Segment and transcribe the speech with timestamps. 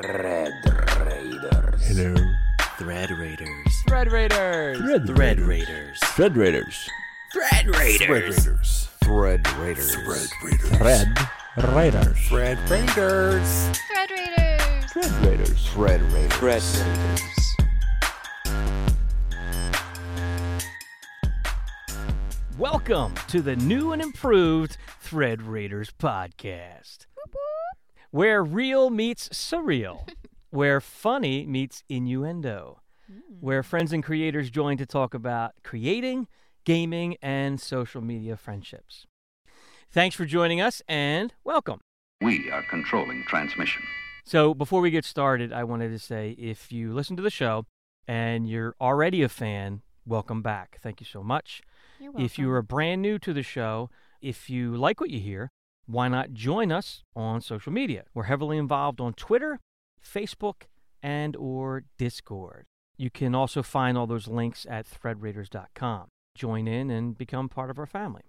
[0.00, 0.54] Red
[1.06, 1.86] Raiders.
[1.86, 2.14] Hello.
[2.78, 3.82] Thread Raiders.
[3.86, 4.78] Thread Raiders.
[4.78, 5.98] Thread Thread Raiders.
[6.00, 6.88] Thread Raiders.
[7.34, 8.88] Thread Raiders.
[9.04, 9.94] Thread Raiders.
[9.94, 11.08] Thread Raiders.
[11.58, 12.18] Thread Raiders.
[12.26, 13.76] Thread Raiders.
[13.76, 14.10] Thread
[15.20, 15.66] Raiders.
[15.68, 16.32] Thread Raiders.
[16.32, 16.78] Thread Raiders.
[22.56, 27.06] Welcome to the new and improved Thread Raiders podcast,
[28.12, 30.06] where real meets surreal,
[30.50, 32.80] where funny meets innuendo,
[33.10, 33.18] hmm.
[33.40, 36.28] where friends and creators join to talk about creating,
[36.64, 39.06] gaming, and social media friendships.
[39.90, 41.80] Thanks for joining us and welcome.
[42.20, 43.82] We are controlling transmission.
[44.24, 47.66] So, before we get started, I wanted to say if you listen to the show
[48.06, 50.78] and you're already a fan, welcome back.
[50.82, 51.62] Thank you so much.
[51.98, 55.50] You're If you are brand new to the show, if you like what you hear,
[55.86, 58.04] why not join us on social media?
[58.14, 59.60] We're heavily involved on Twitter,
[60.04, 60.62] Facebook,
[61.02, 62.64] and or Discord.
[62.96, 66.08] You can also find all those links at threadraiders.com.
[66.36, 68.22] Join in and become part of our family.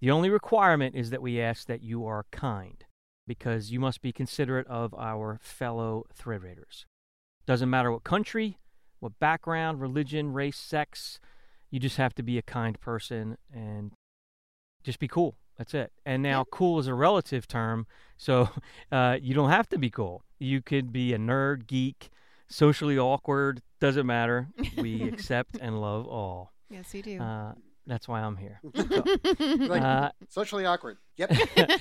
[0.00, 2.84] The only requirement is that we ask that you are kind
[3.26, 6.86] because you must be considerate of our fellow thread raiders.
[7.46, 8.58] Doesn't matter what country,
[9.00, 11.20] what background, religion, race, sex,
[11.70, 13.92] you just have to be a kind person and
[14.82, 15.36] just be cool.
[15.58, 15.92] That's it.
[16.06, 18.48] And now, cool is a relative term, so
[18.92, 20.24] uh, you don't have to be cool.
[20.38, 22.10] You could be a nerd, geek,
[22.48, 23.60] socially awkward.
[23.80, 24.48] Doesn't matter.
[24.76, 26.52] We accept and love all.
[26.70, 27.18] Yes, you do.
[27.20, 27.52] Uh,
[27.86, 28.60] that's why I'm here.
[29.40, 30.98] Like, Uh, socially awkward.
[31.16, 31.30] Yep.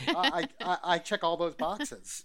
[0.08, 2.22] I, I, I check all those boxes.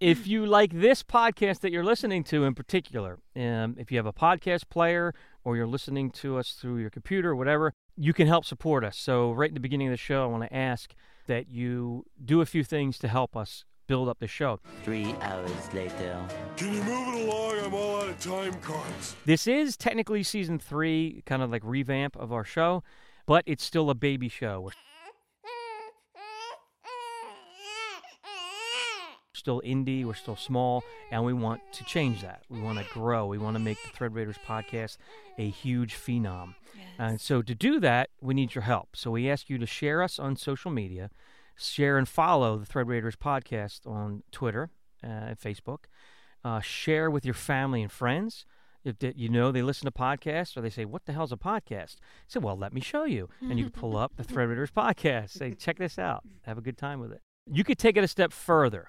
[0.00, 4.06] if you like this podcast that you're listening to in particular, um, if you have
[4.06, 5.14] a podcast player
[5.46, 8.98] or you're listening to us through your computer or whatever, you can help support us.
[8.98, 10.92] So, right in the beginning of the show, I want to ask
[11.28, 14.58] that you do a few things to help us build up the show.
[14.82, 16.20] Three hours later.
[16.56, 17.64] Can you move it along?
[17.64, 19.14] I'm all out of time cards.
[19.24, 22.82] This is technically season three, kind of like revamp of our show,
[23.24, 24.72] but it's still a baby show.
[29.46, 32.42] Still indie, we're still small, and we want to change that.
[32.50, 33.28] We want to grow.
[33.28, 34.96] We want to make the Thread Raiders podcast
[35.38, 36.56] a huge phenom.
[36.98, 38.96] And so to do that, we need your help.
[38.96, 41.10] So we ask you to share us on social media,
[41.54, 44.70] share and follow the Thread Raiders podcast on Twitter
[45.04, 45.84] uh, and Facebook.
[46.44, 48.46] Uh, share with your family and friends.
[48.82, 51.36] If that you know they listen to podcasts or they say, "What the hell's a
[51.36, 51.96] podcast?"
[52.26, 55.30] Say, "Well, let me show you," and you pull up the Thread Raiders podcast.
[55.30, 56.22] Say, "Check this out.
[56.42, 58.88] Have a good time with it." You could take it a step further.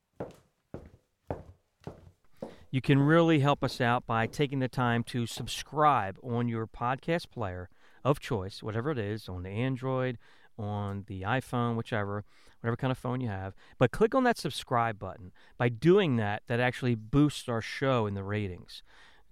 [2.70, 7.32] You can really help us out by taking the time to subscribe on your podcast
[7.32, 7.70] player
[8.04, 10.18] of choice, whatever it is, on the Android,
[10.60, 12.26] on the iPhone, whichever,
[12.60, 13.56] whatever kind of phone you have.
[13.78, 15.32] But click on that subscribe button.
[15.58, 18.84] By doing that, that actually boosts our show in the ratings.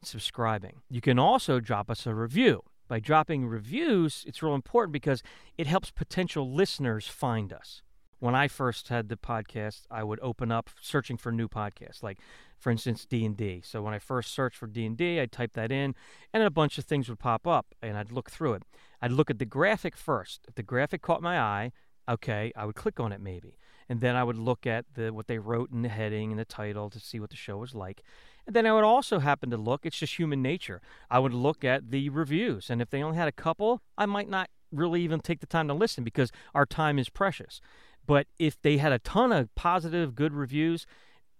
[0.01, 0.81] Subscribing.
[0.89, 2.63] You can also drop us a review.
[2.87, 5.23] By dropping reviews, it's real important because
[5.57, 7.81] it helps potential listeners find us.
[8.19, 12.19] When I first had the podcast, I would open up searching for new podcasts, like
[12.65, 13.61] for instance D&D.
[13.63, 15.93] So when I first searched for D&D, I'd type that in
[16.33, 18.63] and a bunch of things would pop up and I'd look through it.
[19.03, 20.45] I'd look at the graphic first.
[20.47, 21.73] If the graphic caught my eye,
[22.09, 23.59] okay, I would click on it maybe.
[23.87, 26.45] And then I would look at the what they wrote in the heading and the
[26.45, 28.01] title to see what the show was like.
[28.47, 30.81] And then I would also happen to look, it's just human nature.
[31.07, 34.27] I would look at the reviews and if they only had a couple, I might
[34.27, 37.61] not really even take the time to listen because our time is precious.
[38.07, 40.87] But if they had a ton of positive, good reviews,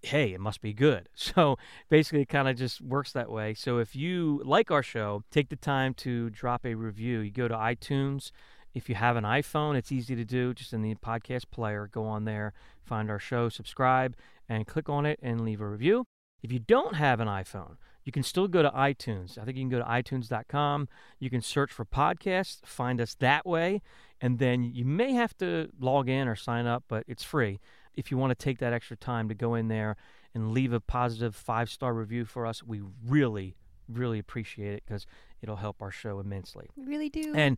[0.06, 1.10] hey, it must be good.
[1.36, 1.58] So
[1.90, 3.56] basically, it kind of just works that way.
[3.56, 7.20] So if you like our show, take the time to drop a review.
[7.20, 8.32] You go to iTunes.
[8.74, 10.54] If you have an iPhone, it's easy to do.
[10.54, 14.16] Just in the podcast player, go on there, find our show, subscribe,
[14.48, 16.06] and click on it and leave a review.
[16.42, 19.38] If you don't have an iPhone, you can still go to iTunes.
[19.38, 20.88] I think you can go to itunes.com.
[21.20, 23.82] You can search for podcasts, find us that way,
[24.22, 27.60] and then you may have to log in or sign up, but it's free.
[27.98, 29.96] If you want to take that extra time to go in there
[30.34, 33.56] and leave a positive five star review for us, we really,
[33.88, 35.06] really appreciate it because
[35.42, 36.68] it'll help our show immensely.
[36.76, 37.34] We really do.
[37.36, 37.58] And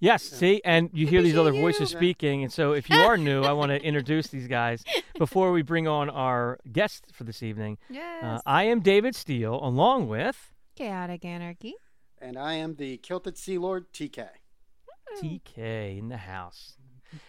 [0.00, 1.72] yes, see, and you hear these other Appreciate you.
[1.80, 2.42] voices speaking.
[2.44, 4.84] And so if you are new, I want to introduce these guys
[5.18, 7.78] before we bring on our guest for this evening.
[7.90, 8.22] yes.
[8.24, 11.74] Uh, I am David Steele, along with Chaotic Anarchy.
[12.20, 14.28] And I am the Kilted Sea Lord TK.
[15.20, 16.76] TK in the house.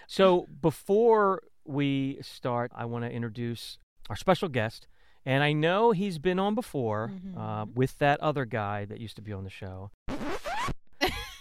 [0.07, 3.77] So before we start, I want to introduce
[4.09, 4.87] our special guest.
[5.25, 7.73] And I know he's been on before uh, Mhm.
[7.75, 9.91] with that other guy that used to be on the show.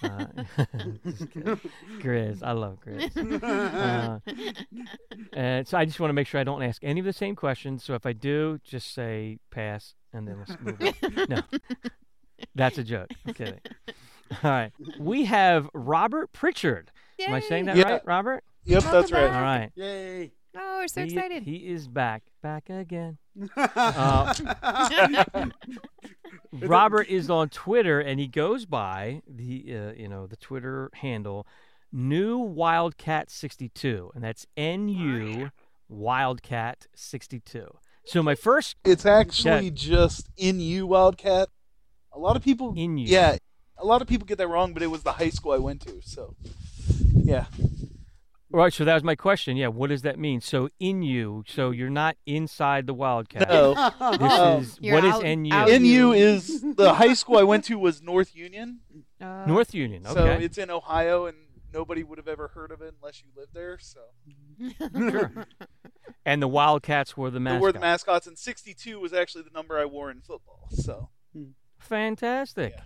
[0.05, 0.27] Uh,
[0.59, 0.65] Uh,
[1.05, 1.61] just kidding.
[2.01, 3.13] Grizz, I love Grizz.
[3.45, 4.19] Uh,
[5.33, 7.37] and so I just want to make sure I don't ask any of the same
[7.37, 7.85] questions.
[7.85, 11.27] So if I do, just say pass, and then let's move on.
[11.29, 11.43] No,
[12.57, 13.11] that's a joke.
[13.25, 13.61] I'm kidding.
[14.43, 16.91] All right, we have Robert Pritchard.
[17.21, 17.85] Am I saying that Yay.
[17.85, 18.43] right, Robert?
[18.65, 19.31] Yep, Welcome that's right.
[19.33, 19.71] All right.
[19.75, 20.33] Yay.
[20.57, 21.43] Oh, we're so he, excited.
[21.45, 23.19] He is back, back again.
[23.57, 24.35] Uh,
[26.53, 31.47] Robert is on Twitter and he goes by the uh, you know the Twitter handle
[31.91, 35.51] New Wildcat 62 and that's N U
[35.89, 37.67] Wildcat 62.
[38.05, 41.49] So my first It's actually just in you, Wildcat.
[42.13, 42.75] A lot of people.
[42.77, 43.07] In you.
[43.07, 43.37] Yeah,
[43.79, 45.81] a lot of people get that wrong, but it was the high school I went
[45.83, 46.01] to.
[46.03, 46.35] So,
[47.15, 47.47] yeah.
[48.61, 49.57] Right, so that was my question.
[49.57, 50.41] Yeah, what does that mean?
[50.41, 53.49] So in you, so you're not inside the Wildcat.
[53.49, 53.75] No.
[54.19, 55.53] This is You're what is out- NU?
[55.55, 58.81] out NU is the high school I went to was North Union.
[59.21, 60.05] Uh, North Union.
[60.07, 60.15] Okay.
[60.15, 60.45] So Okay.
[60.45, 61.37] it's in Ohio, and
[61.73, 63.79] nobody would have ever heard of it unless you lived there.
[63.79, 64.01] So
[64.97, 65.33] sure.
[66.25, 67.63] And the Wildcats were the they mascot.
[67.63, 70.69] were the mascots, and 62 was actually the number I wore in football.
[70.71, 71.09] So
[71.81, 72.75] Fantastic.
[72.77, 72.83] Yeah.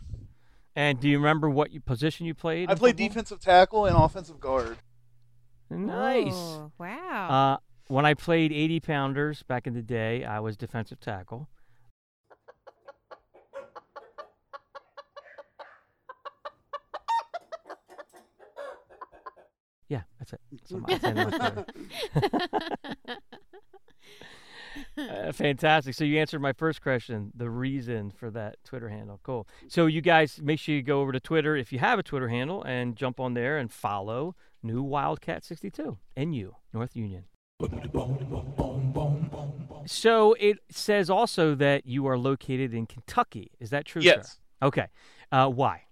[0.75, 2.69] And do you remember what you, position you played?
[2.69, 3.09] I in played football?
[3.09, 4.77] defensive tackle and offensive guard.
[5.71, 6.33] Nice.
[6.35, 7.29] Oh, wow.
[7.29, 7.57] Uh,
[7.89, 11.49] when I played 80 pounders back in the day, I was defensive tackle.
[19.89, 20.41] Yeah, that's it.
[20.51, 23.17] That's all my- that's the end of my story.
[24.97, 25.95] Uh, fantastic.
[25.95, 29.21] So you answered my first question, the reason for that Twitter handle.
[29.23, 29.47] Cool.
[29.69, 32.29] So you guys make sure you go over to Twitter if you have a Twitter
[32.29, 37.25] handle and jump on there and follow New Wildcat 62, NU, North Union.
[39.87, 43.53] So it says also that you are located in Kentucky.
[43.61, 44.03] Is that true?
[44.03, 44.07] sir?
[44.07, 44.41] Yes.
[44.63, 44.87] Okay.
[45.31, 45.83] Uh, why?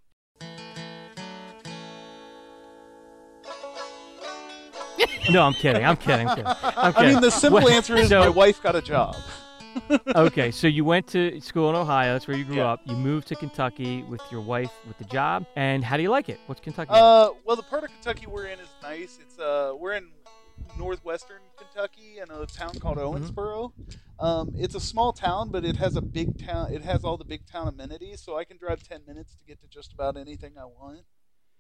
[5.31, 5.85] No, I'm kidding.
[5.85, 6.29] I'm kidding.
[6.29, 6.53] I'm kidding.
[6.63, 9.17] I'm I mean, the simple Well, answer is so- my wife got a job.
[10.15, 12.13] okay, so you went to school in Ohio.
[12.13, 12.73] That's where you grew Yeah.
[12.73, 12.81] up.
[12.85, 15.47] You moved to Kentucky with your wife with the job.
[15.57, 16.39] And how do you like it?
[16.47, 16.93] What's Kentucky?
[16.93, 17.03] like?
[17.03, 19.19] Uh, well, the part of Kentucky we're in is nice.
[19.21, 20.11] It's uh, we're in
[20.79, 23.25] northwestern Kentucky in a town called Mm-hmm.
[23.25, 23.73] Owensboro.
[24.21, 26.73] Um, it's a small town, but it has a big town.
[26.73, 29.61] It has all the big town amenities, so I can drive ten minutes to get
[29.63, 31.01] to just about anything I want,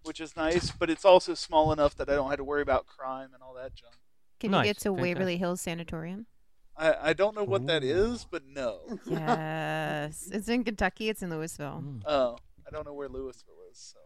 [0.04, 0.70] which is nice.
[0.70, 3.54] But it's also small enough that I don't have to worry about crime and all
[3.54, 3.94] that junk.
[4.40, 5.02] Can nice, you get to fantastic.
[5.02, 6.26] Waverly Hills Sanatorium?
[6.76, 8.80] I, I don't know what that is, but no.
[9.06, 10.28] Yes.
[10.32, 11.08] it's in Kentucky.
[11.08, 11.82] It's in Louisville.
[11.84, 12.02] Mm.
[12.06, 12.36] Oh,
[12.66, 13.78] I don't know where Louisville is.
[13.78, 13.98] So.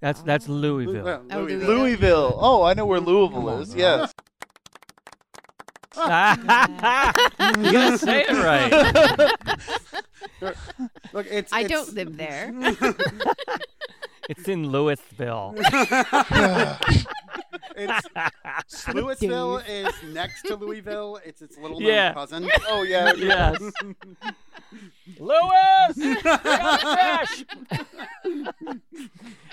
[0.00, 1.04] That's that's Louisville.
[1.04, 1.68] Well, Oh, Louisville.
[1.68, 1.78] Louisville.
[1.78, 2.38] Louisville.
[2.40, 3.72] Oh, I know where Louisville Come is.
[3.72, 3.80] bro.
[3.80, 4.14] Yes.
[5.96, 6.02] you
[7.72, 8.72] gotta say it right.
[11.12, 11.52] Look, it's.
[11.52, 12.50] I it's, don't live there.
[14.28, 15.54] It's in Louisville.
[17.74, 21.18] It's Louisville is next to Louisville.
[21.24, 22.12] It's its little known Yeah.
[22.12, 22.48] cousin.
[22.68, 23.12] Oh yeah.
[23.16, 23.58] yes.
[25.18, 25.94] Louis!
[25.96, 27.44] Bring on the trash!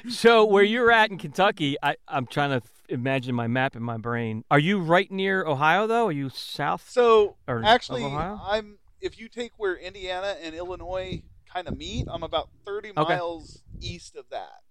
[0.10, 3.84] so where you're at in Kentucky, I, I'm trying to f- imagine my map in
[3.84, 4.44] my brain.
[4.52, 6.08] Are you right near Ohio though?
[6.08, 6.90] Are you south?
[6.90, 8.40] So Or of actually, Ohio?
[8.44, 8.78] I'm.
[9.02, 13.16] If you take where Indiana and Illinois kind of meet, I'm about 30 Okay.
[13.16, 14.64] miles east of that,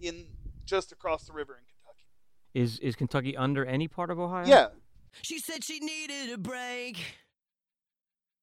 [0.00, 0.26] in
[0.64, 2.06] just across the river in Kentucky.
[2.54, 4.46] Is is Kentucky under any part of Ohio?
[4.46, 4.68] Yeah.
[5.22, 6.98] She said she needed a break,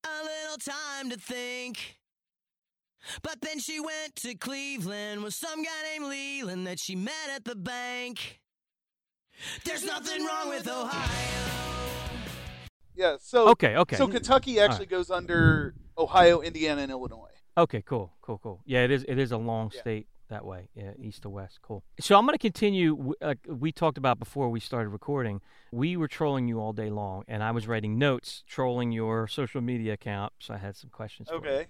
[0.06, 1.98] a little time to think.
[3.24, 7.46] But then she went to Cleveland with some guy named Leland that she met at
[7.46, 8.40] the bank.
[9.66, 11.10] There's nothing wrong with Ohio.
[12.96, 13.18] Yeah.
[13.20, 13.50] So.
[13.50, 13.76] Okay.
[13.76, 13.96] Okay.
[13.96, 17.31] So Kentucky actually goes under Ohio, Indiana, and Illinois.
[17.62, 18.60] Okay, cool, cool, cool.
[18.66, 19.06] Yeah, it is.
[19.08, 19.82] It is a long Yeah.
[19.82, 21.60] state that way, yeah, east to west.
[21.62, 21.84] Cool.
[22.00, 23.14] So I'm going to continue.
[23.22, 25.42] Like we talked about before we started recording,
[25.72, 29.62] we were trolling you all day long, and I was writing notes, trolling your social
[29.62, 30.34] media account.
[30.40, 31.30] So I had some questions.
[31.30, 31.68] Okay.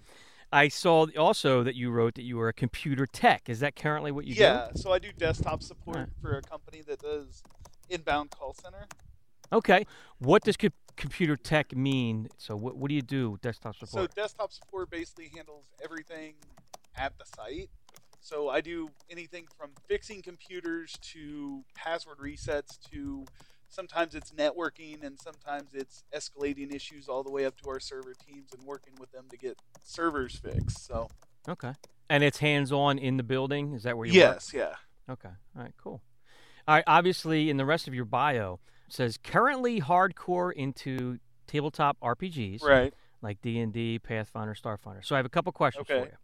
[0.50, 3.48] I saw also that you wrote that you were a computer tech.
[3.48, 4.42] Is that currently what you do?
[4.42, 4.68] Yeah.
[4.74, 6.12] So I do desktop support Alright.
[6.22, 7.42] for a company that does
[7.90, 8.86] inbound call center.
[9.52, 9.86] Okay.
[10.18, 12.28] What does co- computer tech mean?
[12.38, 13.38] So what what do you do?
[13.42, 14.10] Desktop support?
[14.10, 16.34] So desktop support basically handles everything
[16.96, 17.70] at the site.
[18.20, 23.24] So I do anything from fixing computers to password resets to
[23.68, 28.14] sometimes it's networking and sometimes it's escalating issues all the way up to our server
[28.14, 30.86] teams and working with them to get servers fixed.
[30.86, 31.08] So
[31.48, 31.72] okay.
[32.08, 33.72] And it's hands on in the building.
[33.72, 34.34] Is that where you work?
[34.34, 34.74] yes, yeah.
[35.10, 35.30] Okay.
[35.56, 35.72] All right.
[35.82, 36.00] Cool.
[36.68, 36.84] All right.
[36.86, 38.60] Obviously, in the rest of your bio,
[38.92, 42.92] says currently hardcore into tabletop RPGs Right.
[43.22, 45.04] like D and D, Pathfinder, Starfinder.
[45.04, 46.00] So I have a couple questions Okay.
[46.00, 46.16] for you.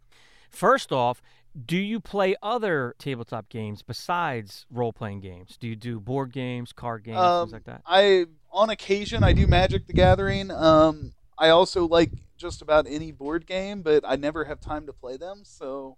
[0.49, 1.21] First off,
[1.65, 5.57] Do you play other tabletop games besides role playing games?
[5.59, 7.81] Do you do board games, card games, Um, things like that?
[7.87, 10.51] I on occasion I do Magic the Gathering.
[10.51, 14.93] Um, I also like just about any board game, but I never have time to
[14.93, 15.41] play them.
[15.43, 15.97] So,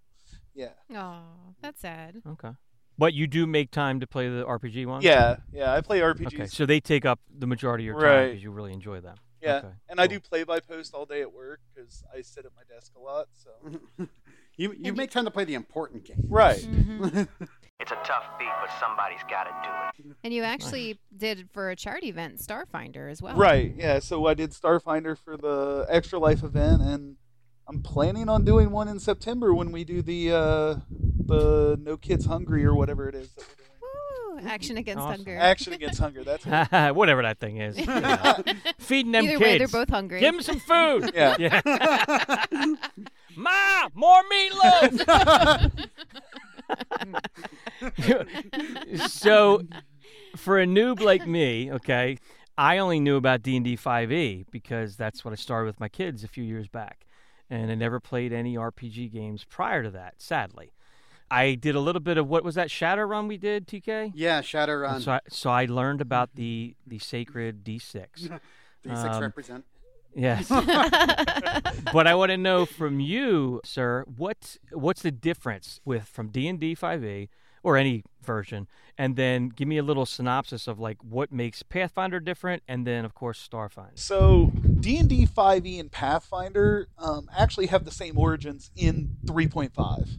[0.54, 1.22] yeah, Oh,
[1.60, 2.22] that's sad.
[2.26, 2.52] Okay.
[3.02, 5.02] But you do make time to play the RPG ones?
[5.02, 5.72] yeah, yeah.
[5.74, 6.26] I play RPGs.
[6.34, 8.26] Okay, so they take up the majority of your time Right.
[8.28, 9.16] because you really enjoy them.
[9.40, 12.44] yeah, Okay, and I do play by post all day at work because I sit
[12.44, 13.26] at my desk a lot.
[13.32, 13.50] So,
[14.56, 16.24] You you make time to play the important game.
[16.28, 16.60] right.
[16.70, 17.26] Mhm.
[17.80, 20.16] It's a tough beat, but somebody's got to do it.
[20.22, 23.34] And you actually did for a charity event Starfinder as well.
[23.36, 23.74] Right.
[23.76, 23.98] Yeah.
[23.98, 27.16] So I did Starfinder for the Extra Life event, and
[27.72, 30.74] I'm planning on doing one in September when we do the uh,
[31.24, 33.46] the No Kids Hungry or whatever it is that
[33.80, 34.46] we're doing.
[34.46, 35.24] Action against Awesome.
[35.24, 35.38] hunger.
[35.38, 36.22] Action Against Hunger.
[36.22, 36.94] That's it.
[36.94, 37.76] Whatever that thing is.
[38.78, 39.40] Feeding them Either kids.
[39.40, 40.20] way, they're both hungry.
[40.20, 41.12] Give them some food.
[41.14, 41.36] Yeah.
[41.38, 41.62] Yeah.
[43.36, 45.70] Ma, more meatloaf.
[49.08, 49.62] so,
[50.36, 52.18] for a noob like me, okay,
[52.58, 55.88] I only knew about D and D 5e because that's what I started with my
[55.88, 57.06] kids a few years back,
[57.50, 60.14] and I never played any RPG games prior to that.
[60.18, 60.72] Sadly,
[61.30, 64.12] I did a little bit of what was that Shadowrun we did, TK.
[64.14, 65.02] Yeah, Shadowrun.
[65.02, 68.06] So I, so I learned about the the sacred D6.
[68.86, 69.64] D6 um, represent.
[70.14, 70.48] Yes.
[71.92, 76.48] but I want to know from you, sir, what what's the difference with from D
[76.48, 77.28] and D 5e
[77.62, 82.20] or any version, and then give me a little synopsis of like what makes Pathfinder
[82.20, 83.98] different, and then of course Starfinder.
[83.98, 90.18] So D and D 5e and Pathfinder um, actually have the same origins in 3.5.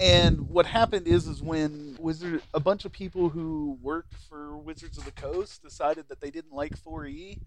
[0.00, 4.98] And what happened is, is when Wizard, a bunch of people who worked for Wizards
[4.98, 7.38] of the Coast decided that they didn't like 4e,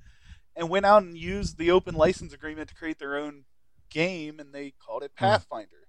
[0.55, 3.43] and went out and used the open license agreement to create their own
[3.89, 5.86] game, and they called it Pathfinder.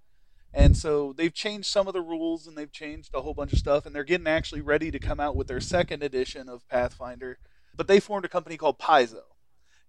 [0.53, 3.59] And so they've changed some of the rules, and they've changed a whole bunch of
[3.59, 7.39] stuff, and they're getting actually ready to come out with their second edition of Pathfinder.
[7.77, 9.23] But they formed a company called Paizo,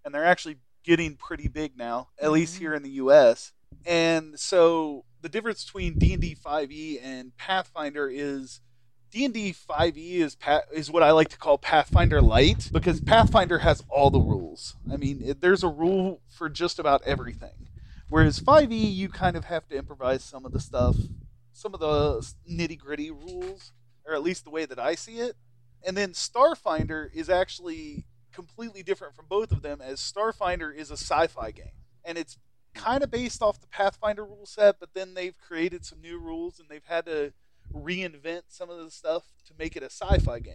[0.04, 2.62] and they're actually getting pretty big now, at least mm-hmm.
[2.62, 3.52] here in the U.S.
[3.86, 8.60] And so the difference between D&D 5e and Pathfinder is
[9.10, 13.82] D&D 5e is pa- is what I like to call Pathfinder light because Pathfinder has
[13.88, 14.76] all the rules.
[14.92, 17.68] I mean, it, there's a rule for just about everything.
[18.10, 20.96] Whereas 5e you kind of have to improvise some of the stuff,
[21.52, 23.72] some of the nitty-gritty rules,
[24.04, 25.36] or at least the way that I see it.
[25.86, 30.96] And then Starfinder is actually completely different from both of them as Starfinder is a
[30.96, 31.72] sci-fi game.
[32.04, 32.36] And it's
[32.74, 36.58] kind of based off the Pathfinder rule set, but then they've created some new rules
[36.58, 37.32] and they've had to
[37.72, 40.54] reinvent some of the stuff to make it a sci-fi game.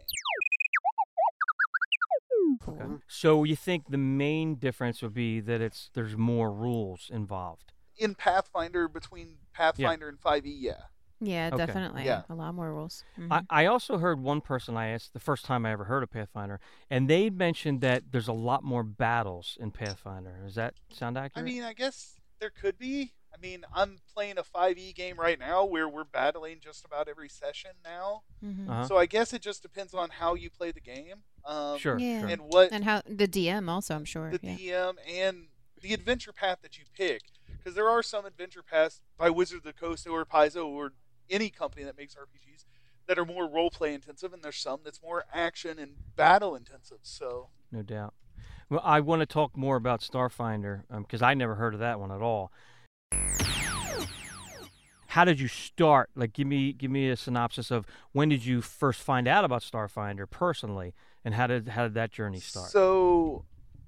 [2.68, 2.86] Okay.
[3.08, 7.74] So you think the main difference would be that it's there's more rules involved.
[7.98, 10.74] In Pathfinder, between Pathfinder and 5e, yeah.
[11.22, 11.66] Yeah, Okay.
[11.66, 12.04] definitely.
[12.04, 12.24] Yeah.
[12.30, 13.04] A lot more rules.
[13.18, 13.32] Mhm.
[13.50, 16.12] I, I also heard one person I asked the first time I ever heard of
[16.12, 16.60] Pathfinder,
[16.90, 20.42] and they mentioned that there's a lot more battles in Pathfinder.
[20.44, 21.46] Does that sound accurate?
[21.46, 23.14] I mean, I guess there could be.
[23.34, 27.30] I mean, I'm playing a 5e game right now where we're battling just about every
[27.30, 28.24] session now.
[28.44, 28.70] Mhm.
[28.70, 28.88] uh-huh.
[28.88, 31.24] So I guess it just depends on how you play the game.
[31.46, 32.28] Um, sure, Yeah.
[32.28, 34.32] And what And how the DM also, I'm sure.
[34.32, 34.56] the yeah.
[34.56, 35.48] DM and
[35.82, 37.22] the adventure path that you pick.
[37.58, 40.94] Because there are some adventure paths by Wizard of the Coast or Paizo or
[41.30, 42.66] any company that makes RPGs
[43.08, 47.00] that are more role play intensive, and there's some that's more action and battle intensive.
[47.04, 48.14] So no doubt.
[48.70, 52.12] Well, I want to talk more about Starfinder because I never heard of that one
[52.12, 52.52] at all.
[55.08, 56.10] How did you start?
[56.16, 59.62] Like, give me give me a synopsis of when did you first find out about
[59.62, 60.94] Starfinder personally,
[61.25, 62.70] and how did how did that journey start?
[62.70, 63.44] So,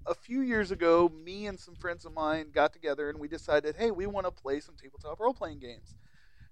[0.06, 3.75] a few years ago, me and some friends of mine got together and we decided,
[3.77, 5.96] hey, we want to play some tabletop role playing games.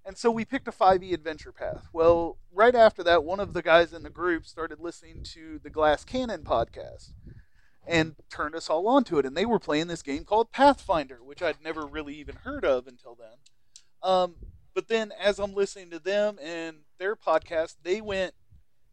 [0.05, 1.89] And so we picked a 5e adventure path.
[1.91, 5.71] Well, right after that, one of the guys in the group started listening to the
[5.71, 7.11] Glass Cannon podcast
[7.87, 9.25] and turned us all onto it.
[9.25, 12.85] And they were playing this game called Pathfinder, which I'd never really even heard of
[12.85, 13.37] until then.
[14.03, 14.35] Um,
[14.75, 18.35] but then as I'm listening to them and their podcast, they went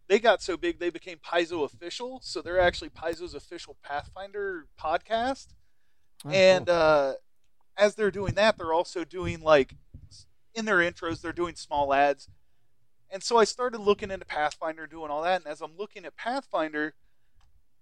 [0.09, 2.21] they got so big they became Paizo official.
[2.23, 5.49] So they're actually Paizo's official Pathfinder podcast.
[6.25, 6.75] Oh, and cool.
[6.75, 7.13] uh,
[7.77, 9.75] as they're doing that, they're also doing like
[10.55, 12.29] in their intros, they're doing small ads.
[13.11, 15.43] And so I started looking into Pathfinder, doing all that.
[15.43, 16.95] And as I'm looking at Pathfinder,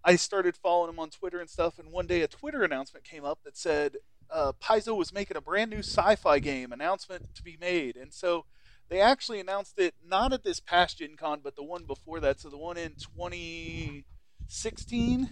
[0.04, 1.78] I started following them on Twitter and stuff.
[1.78, 3.96] And one day, a Twitter announcement came up that said
[4.30, 7.96] uh, Paizo was making a brand new sci-fi game announcement to be made.
[7.96, 8.44] And so
[8.90, 12.38] they actually announced it not at this past Gen Con, but the one before that.
[12.40, 15.30] So the one in 2016.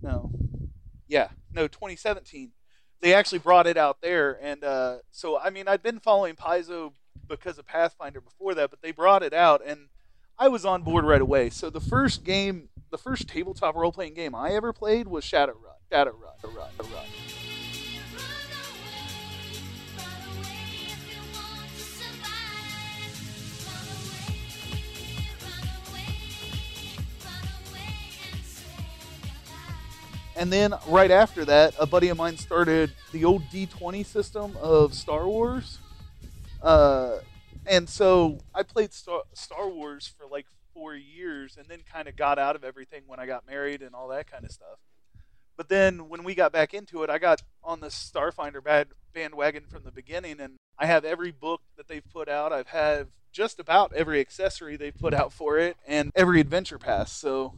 [0.00, 0.30] No,
[1.06, 2.52] yeah, no, 2017.
[3.00, 6.92] They actually brought it out there, and uh, so I mean, I'd been following Paizo
[7.28, 9.88] because of Pathfinder before that, but they brought it out and
[10.38, 11.50] I was on board right away.
[11.50, 15.76] So the first game, the first tabletop role playing game I ever played was Shadowrun.
[15.90, 16.44] Shadowrun.
[16.44, 17.57] Run, Run.
[30.38, 34.94] And then right after that, a buddy of mine started the old D20 system of
[34.94, 35.78] Star Wars.
[36.62, 37.18] Uh,
[37.66, 42.14] and so I played Star, Star Wars for like four years and then kind of
[42.14, 44.78] got out of everything when I got married and all that kind of stuff.
[45.56, 49.64] But then when we got back into it, I got on the Starfinder bad bandwagon
[49.68, 52.52] from the beginning, and I have every book that they've put out.
[52.52, 57.10] I've had just about every accessory they've put out for it, and every adventure pass.
[57.12, 57.54] So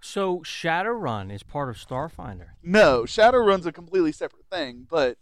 [0.00, 2.50] So Shadowrun is part of Starfinder.
[2.62, 5.18] no, Shadowrun's a completely separate thing, but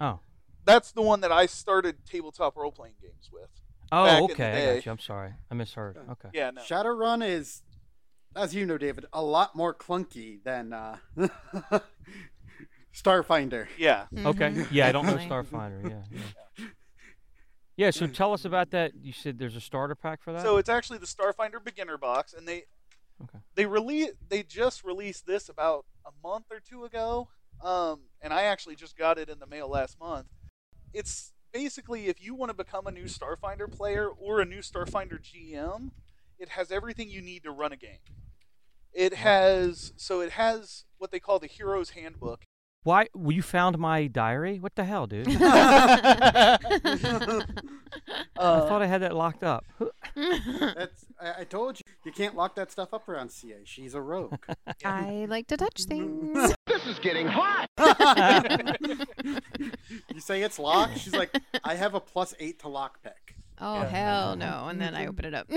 [0.00, 0.20] Oh.
[0.64, 3.50] that's the one that I started tabletop role playing games with.
[3.92, 4.70] Oh, Back in the okay.
[4.70, 4.92] I got you.
[4.92, 5.34] I'm sorry.
[5.50, 5.98] I misheard.
[6.12, 6.30] Okay.
[6.32, 6.62] Yeah, no.
[6.62, 7.62] Shadowrun is,
[8.34, 10.96] as you know, David, a lot more clunky than uh,
[12.94, 13.66] Starfinder.
[13.78, 14.06] Yeah.
[14.16, 14.50] Okay.
[14.50, 15.46] Mhm, Yeah, I don't know definitely.
[15.58, 15.90] Starfinder.
[15.90, 16.18] Yeah.
[16.58, 16.68] Yeah.
[17.76, 17.90] Yeah.
[17.90, 18.92] So tell us about that.
[19.02, 20.42] You said there's a starter pack for that.
[20.42, 22.66] So it's actually the Starfinder beginner box, and they
[23.22, 23.38] Okay.
[23.54, 27.28] they release they just released this about a month or two ago,
[27.62, 30.26] um, and I actually just got it in the mail last month.
[30.92, 35.20] It's basically if you want to become a new Starfinder player or a new Starfinder
[35.22, 35.90] GM,
[36.38, 37.98] it has everything you need to run a game.
[38.92, 42.44] It has so it has what they call the Hero's Handbook.
[42.82, 43.08] Why?
[43.14, 44.58] Well, you found my diary?
[44.60, 45.26] What the hell, dude?
[45.40, 46.58] I
[48.36, 49.64] Uh, thought I had that locked up.
[50.16, 53.56] That's I, I told you you can't lock that stuff up around CA.
[53.64, 54.36] She's a rogue.
[54.84, 56.54] I like to touch things.
[56.66, 57.68] This is getting hot!
[60.12, 60.98] you say it's locked.
[60.98, 61.30] She's like,
[61.62, 63.36] I have a plus eight to lockpick.
[63.60, 63.86] Oh Yeah.
[63.88, 64.66] hell no!
[64.68, 65.48] And then I open it up.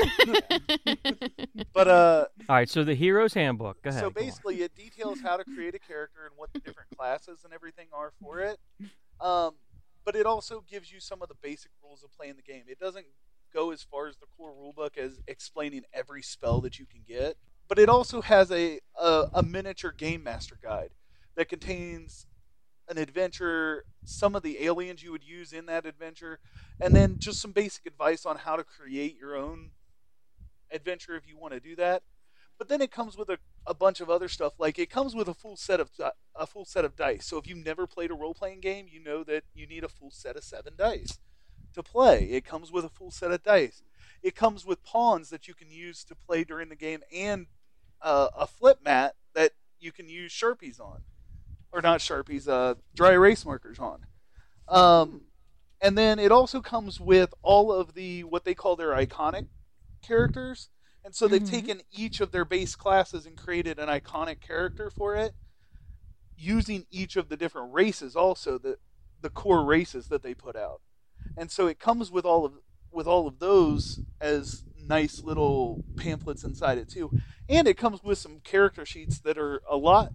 [1.73, 2.69] but uh, All right.
[2.69, 3.81] So the Hero's Handbook.
[3.81, 4.01] Go ahead.
[4.01, 7.51] So basically, it details how to create a character and what the different classes and
[7.53, 8.59] everything are for it.
[9.19, 9.55] Um,
[10.05, 12.63] but it also gives you some of the basic rules of playing the game.
[12.67, 13.05] It doesn't
[13.53, 17.37] go as far as the core rulebook as explaining every spell that you can get,
[17.67, 20.91] but it also has a a, a miniature game master guide
[21.35, 22.25] that contains
[22.89, 26.39] an adventure, some of the aliens you would use in that adventure,
[26.79, 29.71] and then just some basic advice on how to create your own
[30.71, 32.03] adventure if you want to do that.
[32.57, 35.27] But then it comes with a, a bunch of other stuff like it comes with
[35.27, 35.91] a full set of
[36.35, 37.25] a full set of dice.
[37.25, 40.11] So if you've never played a role-playing game you know that you need a full
[40.11, 41.19] set of seven dice
[41.77, 42.25] to play.
[42.25, 43.81] It comes with a full set of dice.
[44.21, 47.47] It comes with pawns that you can use to play during the game and
[48.01, 50.99] uh, a flip mat that you can use sharpies on.
[51.71, 54.05] Or not sharpies uh, dry erase markers on.
[54.67, 55.21] Um,
[55.81, 59.47] and then it also comes with all of the what they call their iconic
[60.01, 60.69] characters.
[61.03, 61.49] And so they've Mhm.
[61.49, 65.35] taken each of their base classes and created an iconic character for it,
[66.35, 68.79] using each of the different races also the
[69.21, 70.81] the core races that they put out.
[71.37, 72.53] And so it comes with all of
[72.91, 77.11] with all of those as nice little pamphlets inside it too.
[77.47, 80.13] And it comes with some character sheets that are a lot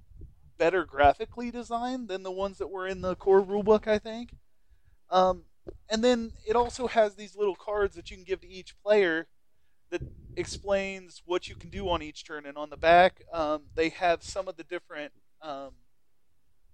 [0.59, 4.31] better graphically designed than the ones that were in the core rulebook, I think.
[5.11, 5.45] Um,
[5.89, 9.29] and then it also has these little cards that you can give to each player
[9.91, 10.03] that
[10.37, 12.47] explains what you can do on each turn.
[12.47, 15.73] And on the back, um, they have some of the different um,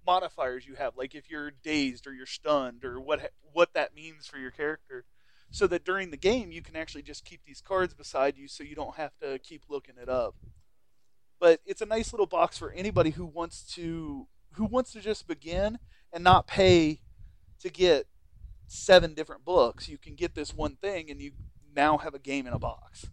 [0.09, 4.27] modifiers you have, like if you're dazed or you're stunned or what what that means
[4.27, 5.05] for your character,
[5.51, 8.65] so that during the game you can actually just keep these cards beside you, so
[8.65, 10.35] you don't have to keep looking it up.
[11.39, 15.29] But it's a nice little box for anybody who wants to who wants to just
[15.29, 15.79] begin
[16.13, 17.01] and not pay
[17.61, 18.07] to get
[18.67, 19.89] seven different books.
[19.89, 21.33] You can get this one thing, and you
[21.77, 23.07] now have a game in a box.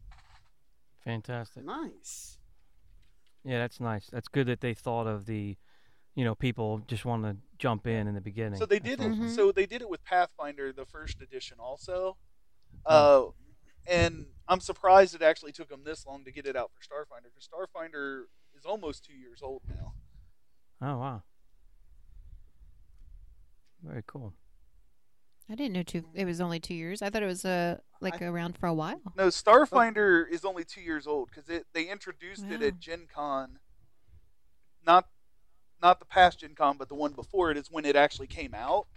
[1.03, 1.65] Fantastic.
[1.65, 2.38] Nice.
[3.43, 4.08] Yeah, that's nice.
[4.12, 5.58] That's good that they thought of the,
[6.15, 8.60] you know, people just want to jump in in the beginning.
[8.60, 9.12] So they did it.
[9.12, 9.21] awesome.
[9.28, 9.36] Mhm.
[9.36, 12.17] So they did it with Pathfinder, the first edition, also.
[12.86, 13.28] Uh,
[13.88, 17.25] and I'm surprised it actually took them this long to get it out for Starfinder
[17.34, 18.23] because Starfinder
[18.56, 19.93] is almost two years old now.
[20.82, 21.23] Oh wow.
[23.84, 24.34] Very cool.
[25.49, 26.06] I didn't know two.
[26.15, 27.01] It was only two years.
[27.01, 29.01] I thought it was uh like around for a while.
[29.15, 33.60] No, Starfinder is only two years old because it they introduced it at Gen Con.
[34.86, 35.08] Not,
[35.81, 38.53] not the past Gen Con, but the one before it is when it actually came
[38.53, 38.88] out.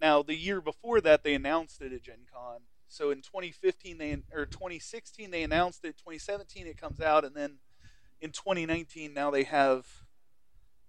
[0.00, 2.60] Now the year before that they announced it at Gen Con.
[2.88, 5.96] So in 2015 they or 2016 they announced it.
[5.98, 7.58] 2017 it comes out, and then
[8.20, 9.86] in 2019 now they have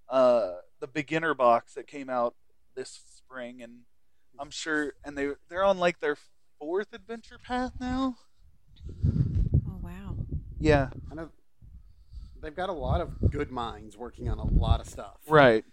[0.10, 2.36] uh, the beginner box that came out
[2.75, 3.82] this spring, and
[4.39, 6.17] I'm sure, and they they're on like their
[6.60, 8.17] fourth adventure path now.
[9.67, 10.15] Oh wow.
[10.60, 10.89] Yeah.
[11.12, 11.30] I know
[12.41, 15.17] they've got a lot of good minds working on a lot of stuff.
[15.28, 15.65] Right.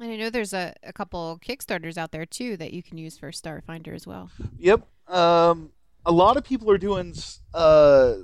[0.00, 3.18] And I know there's a, a couple Kickstarters out there too that you can use
[3.18, 4.30] for Starfinder as well.
[4.58, 4.86] Yep.
[5.08, 5.70] Um,
[6.04, 7.14] a lot of people are doing
[7.54, 8.14] uh,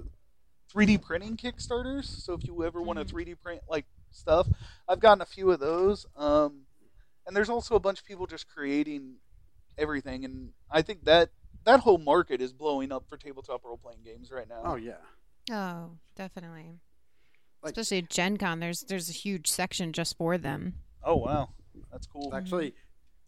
[0.75, 2.05] 3D printing Kickstarters.
[2.05, 4.49] So if you ever want to 3D print like stuff,
[4.89, 6.07] I've gotten a few of those.
[6.17, 6.63] Um,
[7.27, 9.17] and there's also a bunch of people just creating
[9.77, 11.31] everything, and I think that
[11.65, 14.63] that whole market is blowing up for tabletop role playing games right now.
[14.65, 14.97] Oh yeah.
[15.51, 16.81] Oh, definitely.
[17.63, 20.75] Like- Especially at Gen Con, there's there's a huge section just for them.
[21.03, 21.51] Oh wow,
[21.91, 22.27] that's cool.
[22.27, 22.75] It's actually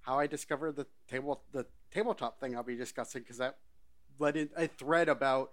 [0.02, 3.58] how I discovered the table the tabletop thing I'll be discussing because that
[4.18, 5.50] led in a thread about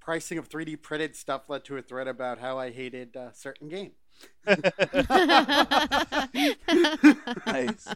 [0.00, 3.68] pricing of 3D printed stuff led to a thread about how I hated a certain
[3.68, 3.92] game.
[7.46, 7.86] nice.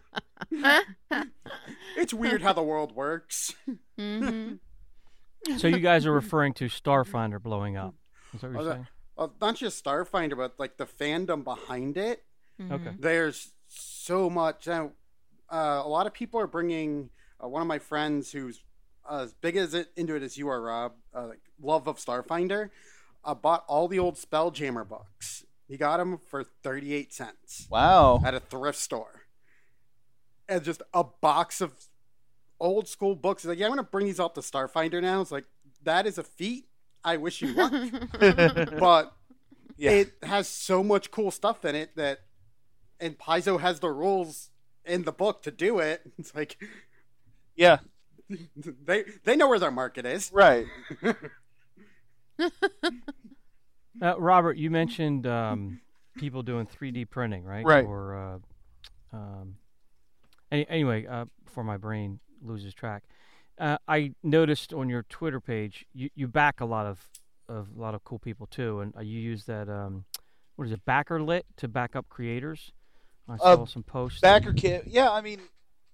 [1.97, 3.55] It's weird how the world works.
[3.99, 4.55] hmm
[5.59, 7.95] So you guys are referring to Starfinder blowing up.
[8.35, 8.87] Is that what Oh, you're that- saying?
[9.17, 12.23] Well, not just Starfinder, but like the fandom behind it.
[12.71, 12.91] Okay.
[12.99, 14.67] There's so much.
[14.67, 14.93] Now,
[15.53, 17.11] uh, a lot of people are bringing.
[17.43, 18.63] Uh, one of my friends who's
[19.09, 21.99] uh, as big as it into it as you are, Rob, uh, like, love of
[21.99, 22.71] Starfinder,
[23.25, 25.45] uh, bought all the old Spelljammer books.
[25.69, 28.23] He got them for 38 cents Wow.
[28.25, 29.23] at a thrift store.
[30.49, 31.73] And just a box of
[32.61, 33.43] old school books.
[33.43, 35.21] He's like, yeah, I'm going to bring these out to Starfinder now.
[35.23, 35.47] It's like,
[35.83, 36.67] that is a feat.
[37.05, 37.73] I wish you luck.
[38.79, 39.13] but
[39.77, 39.91] Yeah.
[39.91, 42.21] it has so much cool stuff in it that,
[43.01, 44.51] and Paizo has the rules
[44.85, 46.03] in the book to do it.
[46.19, 46.57] It's like,
[47.57, 47.79] yeah.
[48.57, 50.31] they they know where their market is.
[50.33, 50.67] Right.
[54.03, 55.81] Uh, Robert, you mentioned um,
[56.17, 57.65] people doing 3D printing, right?
[57.65, 57.85] Right.
[57.85, 58.41] Or
[59.13, 59.55] uh, um,
[60.51, 63.05] any, anyway, uh, before my brain loses track,
[63.59, 67.09] uh, I noticed on your Twitter page you, you back a lot of,
[67.49, 70.05] of a lot of cool people too, and uh, you use that um,
[70.57, 72.73] what is it, BackerKit to back up creators.
[73.29, 74.21] I Uh, saw some posts.
[74.21, 74.85] BackerKit.
[74.87, 75.41] Yeah, I mean,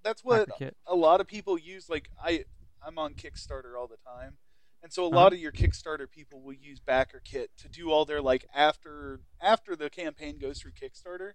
[0.02, 0.48] that's what
[0.86, 1.88] a lot of people use.
[1.88, 2.44] Like I,
[2.86, 4.38] I'm on Kickstarter all the time,
[4.82, 5.16] and so a Uh-huh.
[5.16, 9.76] lot of your Kickstarter people will use BackerKit to do all their like after after
[9.76, 11.32] the campaign goes through Kickstarter,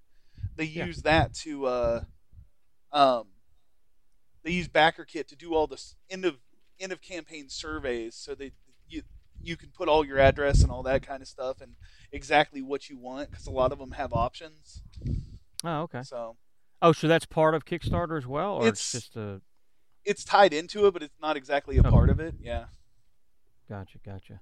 [0.55, 0.85] they Yeah.
[0.85, 2.03] use that to uh,
[2.91, 3.27] um,
[4.45, 6.37] they use BackerKit to do all this end of
[6.79, 8.51] end of campaign surveys, so they
[8.87, 9.01] you
[9.43, 11.73] you can put all your address and all that kind of stuff and
[12.13, 14.81] exactly what you want because a lot of them have options.
[15.65, 16.03] Oh, okay.
[16.03, 16.37] So
[16.81, 19.41] Oh, so that's part of Kickstarter as well, or it's, It's- just a
[20.03, 21.89] it's tied into it, but it's not exactly a Okay.
[21.89, 22.35] part of it.
[22.39, 22.65] Yeah.
[23.67, 24.41] Gotcha, gotcha.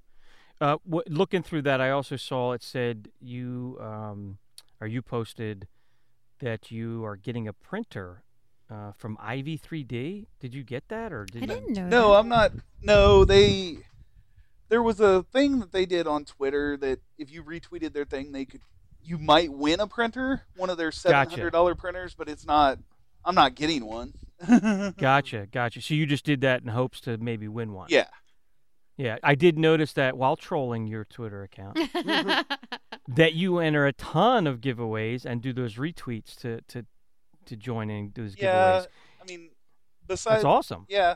[0.59, 4.39] Uh, w- looking through that, I also saw it said you um,
[4.81, 5.67] or you posted
[6.39, 8.23] that you are getting a printer
[8.69, 10.25] uh, from Ivy 3D.
[10.39, 11.59] Did you get that, or did I you?
[11.61, 11.87] didn't know.
[11.87, 12.19] No, that.
[12.19, 12.51] I'm not.
[12.81, 13.77] No, they.
[14.69, 18.31] There was a thing that they did on Twitter that if you retweeted their thing,
[18.31, 18.61] they could.
[19.05, 21.31] You might win a printer, one of their seven Gotcha.
[21.35, 22.79] hundred dollar printers, but it's not.
[23.25, 24.13] I'm not getting one.
[24.97, 25.81] Gotcha, gotcha.
[25.81, 27.87] So you just did that in hopes to maybe win one.
[27.89, 28.07] Yeah.
[28.97, 31.79] Yeah, I did notice that while trolling your Twitter account,
[33.07, 36.85] that you enter a ton of giveaways and do those retweets to to
[37.47, 38.53] to join in those Yeah.
[38.81, 38.87] giveaways.
[39.21, 39.49] I mean,
[40.07, 40.35] besides.
[40.43, 40.85] That's awesome.
[40.89, 41.15] Yeah.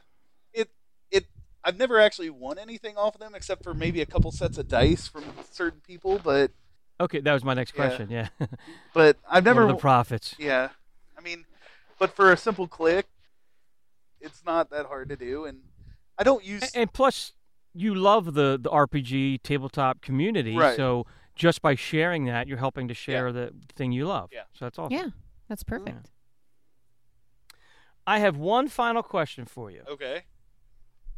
[0.53, 0.69] It
[1.11, 1.25] it.
[1.63, 4.67] I've never actually won anything off of them except for maybe a couple sets of
[4.67, 6.51] dice from certain people, but
[6.99, 8.09] Okay, that was my next question.
[8.09, 8.29] Yeah,
[8.93, 9.63] but I've What never.
[9.65, 10.33] are the profits.
[10.39, 10.69] Yeah,
[11.17, 11.45] I mean,
[11.99, 13.05] but for a simple click,
[14.19, 15.59] it's not that hard to do, and
[16.17, 16.63] I don't use.
[16.73, 17.33] A- And plus,
[17.73, 20.75] you love the the RPG tabletop community, Right.
[20.75, 24.29] so just by sharing that, you're helping to share the thing you love.
[24.33, 24.43] Yeah.
[24.53, 24.97] So that's awesome.
[24.97, 25.09] yeah,
[25.47, 26.09] that's perfect.
[28.07, 29.81] I have one final question for you.
[29.87, 30.23] okay.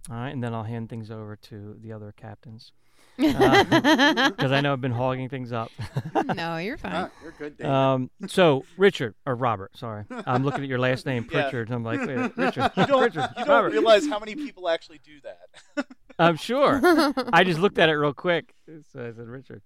[0.10, 2.71] All right, and then I'll hand things over to the other captains
[3.17, 5.69] because I know I've been hogging things up.
[6.36, 6.91] no, you're fine.
[6.93, 7.71] Ah, you're good, David.
[7.71, 11.41] um, so Richard or Robert, sorry, I'm looking at your last name, Yeah.
[11.43, 11.67] Pritchard.
[11.67, 13.02] And I'm like, wait, Richard, You don't.
[13.02, 13.71] Pritchard, You don't Robert.
[13.73, 15.86] realize how many people actually do that.
[16.17, 16.80] I'm sure.
[17.32, 18.54] I just looked at it real quick.
[18.93, 19.62] So I said, Richard,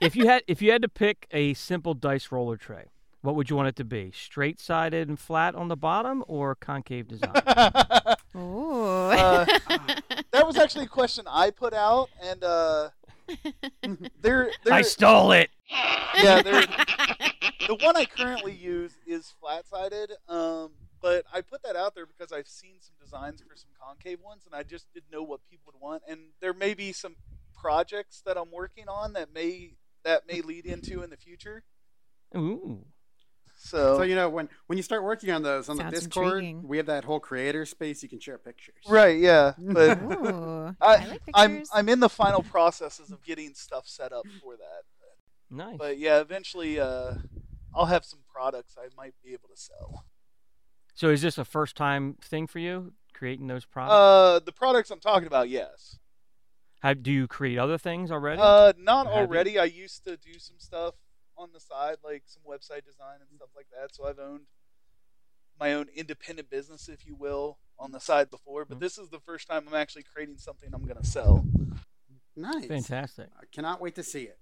[0.00, 2.86] if you had if you had to pick a simple dice roller tray,
[3.22, 4.12] what would you want it to be?
[4.14, 7.32] Straight sided and flat on the bottom, or concave design?
[8.34, 9.10] Oh.
[9.10, 9.44] Uh,
[10.32, 12.90] that was actually a question I put out, and uh,
[14.20, 15.50] there, there, I stole it.
[16.16, 16.62] yeah, there.
[17.66, 20.70] The one I currently use is flat-sided, um,
[21.02, 24.44] but I put that out there because I've seen some designs for some concave ones,
[24.46, 26.02] and I just didn't know what people would want.
[26.08, 27.16] And there may be some
[27.60, 29.72] projects that I'm working on that may
[30.04, 31.64] that may lead into in the future.
[32.36, 32.86] Ooh.
[33.60, 36.66] So, So you know when when you start working on those on the Discord, intriguing.
[36.68, 38.02] we have that whole creator space.
[38.04, 38.76] You can share pictures.
[38.88, 41.62] right, yeah, but Ooh, I, I like I'm.
[41.74, 44.82] I'm in the final processes of getting stuff set up for that.
[45.50, 45.76] Nice.
[45.78, 47.14] But yeah, eventually, uh,
[47.74, 50.04] I'll have some products I might be able to sell.
[50.94, 53.94] so is this a first time thing for you creating those products?
[53.94, 55.98] Uh, the products I'm talking about, yes.
[56.80, 58.40] How do you create other things already?
[58.40, 59.20] Uh, not Have you?
[59.22, 59.58] already.
[59.58, 60.94] I used to do some stuff
[61.38, 63.94] on the side, like some website design and stuff like that.
[63.94, 64.46] So I've owned
[65.58, 68.64] my own independent business, if you will, on the side before.
[68.64, 68.80] But Mhm.
[68.80, 71.46] this is the first time I'm actually creating something I'm going to sell.
[72.36, 72.66] Nice.
[72.66, 73.30] Fantastic.
[73.36, 74.38] I cannot wait to see it.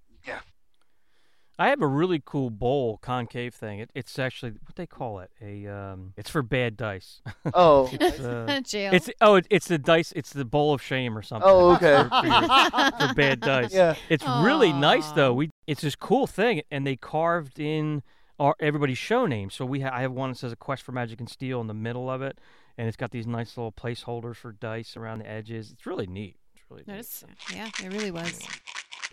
[1.59, 3.79] I have a really cool bowl concave thing.
[3.79, 5.31] It, it's actually what they call it.
[5.41, 7.21] A um, it's for bad dice.
[7.53, 8.93] Oh, It's, uh, Jail.
[8.93, 10.13] it's oh, it, it's the dice.
[10.15, 11.49] It's the bowl of shame or something.
[11.49, 12.03] oh, okay.
[12.09, 13.73] for, your- for bad dice.
[13.73, 13.95] Yeah.
[14.09, 15.33] It's really nice though.
[15.33, 18.03] We it's this cool thing, and they carved in
[18.39, 19.49] our everybody's show name.
[19.49, 21.65] So we ha- I have one that says a quest for magic and steel in
[21.67, 22.39] the middle of it,
[22.77, 25.71] and it's got these nice little placeholders for dice around the edges.
[25.71, 26.35] It's really neat.
[26.55, 26.93] It's really neat.
[26.93, 28.39] Notice- yeah, it really was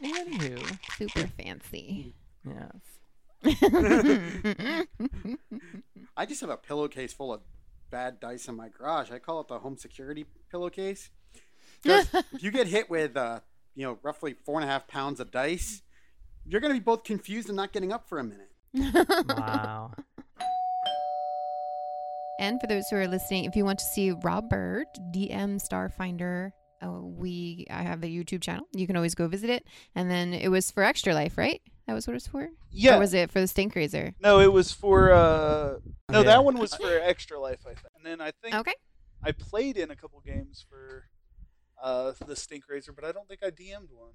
[0.03, 2.13] Anywho, super fancy.
[2.47, 2.81] Yes.
[6.17, 7.41] I just have a pillowcase full of
[7.91, 9.11] bad dice in my garage.
[9.11, 11.11] I call it the home security pillowcase.
[11.85, 13.41] 'Cause if you get hit with, uh,
[13.75, 15.83] you know, roughly four and a half pounds of dice,
[16.47, 18.51] you're going to be both confused and not getting up for a minute.
[19.29, 19.93] Wow.
[22.41, 26.51] And for those who are listening, if you want to see Robert DM Starfinder,
[26.85, 28.67] uh, we I have a YouTube channel.
[28.75, 29.65] You can always go visit it.
[29.95, 31.63] And then it was for Extra Life, right?
[31.87, 32.49] That was what it was for.
[32.71, 32.97] Yeah.
[32.97, 34.15] Or was it for the Stink Razor?
[34.21, 35.13] No, it was for.
[35.13, 35.79] uh
[36.11, 36.23] No, Yeah.
[36.25, 37.81] that one was for Extra Life, I think.
[37.97, 38.75] And then I think Okay.
[39.23, 41.07] I played in a couple games for
[41.83, 44.13] uh the Stink Razor, but I don't think I DM'd one.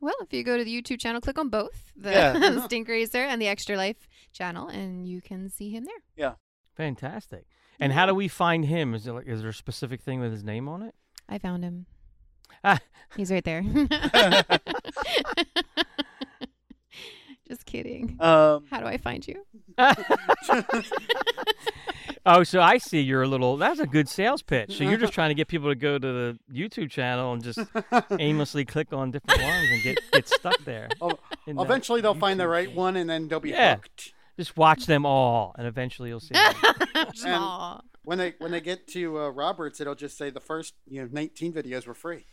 [0.00, 2.60] Well, if you go to the YouTube channel, click on both the Yeah.
[2.66, 6.02] Stink Razor and the Extra Life channel, and you can see him there.
[6.16, 6.34] Yeah.
[6.76, 7.46] Fantastic.
[7.80, 8.94] And how do we find him?
[8.94, 10.94] Is there there a specific thing with his name on it?
[11.28, 11.86] I found him.
[12.62, 12.78] Ah.
[13.16, 13.62] He's right there.
[17.48, 18.16] Just kidding.
[18.20, 19.44] Um, How do I find you?
[22.26, 23.56] oh, so I see you're a little.
[23.58, 24.78] That's a good sales pitch.
[24.78, 27.58] So you're just trying to get people to go to the YouTube channel and just
[28.18, 30.88] aimlessly click on different ones and get get stuck there.
[31.02, 32.76] Oh, in that Eventually, they'll find the right feed.
[32.76, 33.74] one and then they'll be Yeah.
[33.76, 34.12] hooked.
[34.38, 36.34] Just watch them all, and eventually you'll see.
[36.34, 37.80] them.
[38.04, 41.08] When they when they get to uh, Roberts, it'll just say the first you know
[41.12, 42.24] 19 videos were free.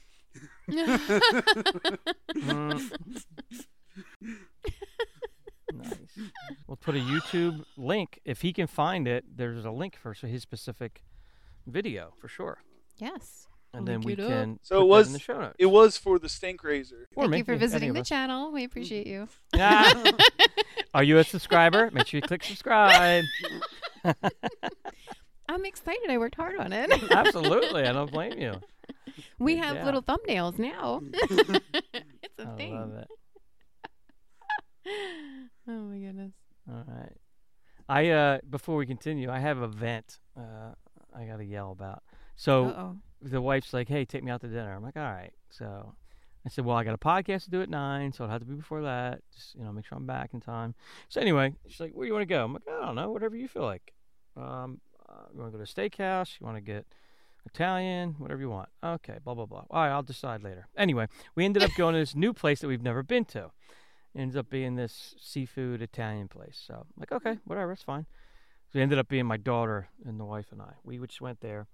[0.69, 2.91] Mm.
[5.74, 5.93] nice.
[6.67, 9.26] We'll put a YouTube link if he can find it.
[9.38, 11.04] There's a link for his specific
[11.67, 12.60] video for sure,
[12.98, 13.48] yes.
[13.74, 14.30] and I'll then we look it up.
[14.32, 14.60] can.
[14.63, 15.56] So put it was- in the show notes.
[15.60, 17.08] it was for the Stink Razor.
[17.15, 18.52] Or Thank you for visiting the channel.
[18.52, 19.28] We appreciate you.
[19.56, 20.04] Ah.
[20.94, 21.89] Are you a subscriber?
[21.91, 23.24] Make sure you click subscribe.
[25.48, 26.10] I'm excited.
[26.10, 26.89] I worked hard on it.
[27.12, 28.54] Absolutely, I don't blame you.
[29.39, 29.86] we have job.
[29.86, 31.02] little thumbnails now.
[31.13, 32.74] it's a I thing.
[32.76, 33.08] love it.
[35.67, 36.32] Oh my goodness.
[36.69, 37.15] All right.
[37.89, 40.74] I uh before we continue, I have a vent uh
[41.13, 42.04] I gotta yell about.
[42.36, 42.97] So Uh-oh.
[43.21, 45.93] the wife's like, "Hey, take me out to dinner." I'm like, "All right." So
[46.45, 48.47] I said, "Well, I got a podcast to do at nine, so it'll have to
[48.47, 49.21] be before that.
[49.34, 50.74] Just you know, make sure I'm back in time."
[51.10, 53.12] So anyway, she's like, "Where do you want to go?" I'm like, "I don't know,
[53.12, 53.93] whatever you feel like.
[54.38, 56.39] Um, uh, you want to go to a steakhouse?
[56.39, 56.86] You want to get
[57.45, 58.15] Italian?
[58.17, 59.65] Whatever you want." Okay, blah blah blah.
[59.69, 60.67] All right, I'll decide later.
[60.78, 63.52] Anyway, we ended up going to this new place that we've never been to.
[64.15, 66.62] Ends up being this seafood Italian place.
[66.67, 68.06] So I'm like, okay, whatever, it's fine.
[68.71, 70.74] So it ended up being my daughter and the wife and I.
[70.84, 71.67] We just went there,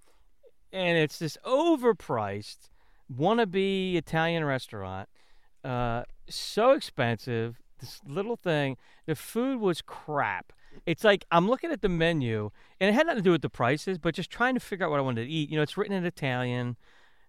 [0.72, 2.70] and it's this overpriced
[3.12, 5.10] wannabe Italian restaurant.
[5.64, 7.62] Uh, so expensive.
[7.80, 8.78] This little thing.
[9.06, 10.54] The food was crap.
[10.86, 13.50] It's like I'm looking at the menu, and it had nothing to do with the
[13.50, 15.50] prices, but just trying to figure out what I wanted to eat.
[15.50, 16.78] You know, it's written in Italian.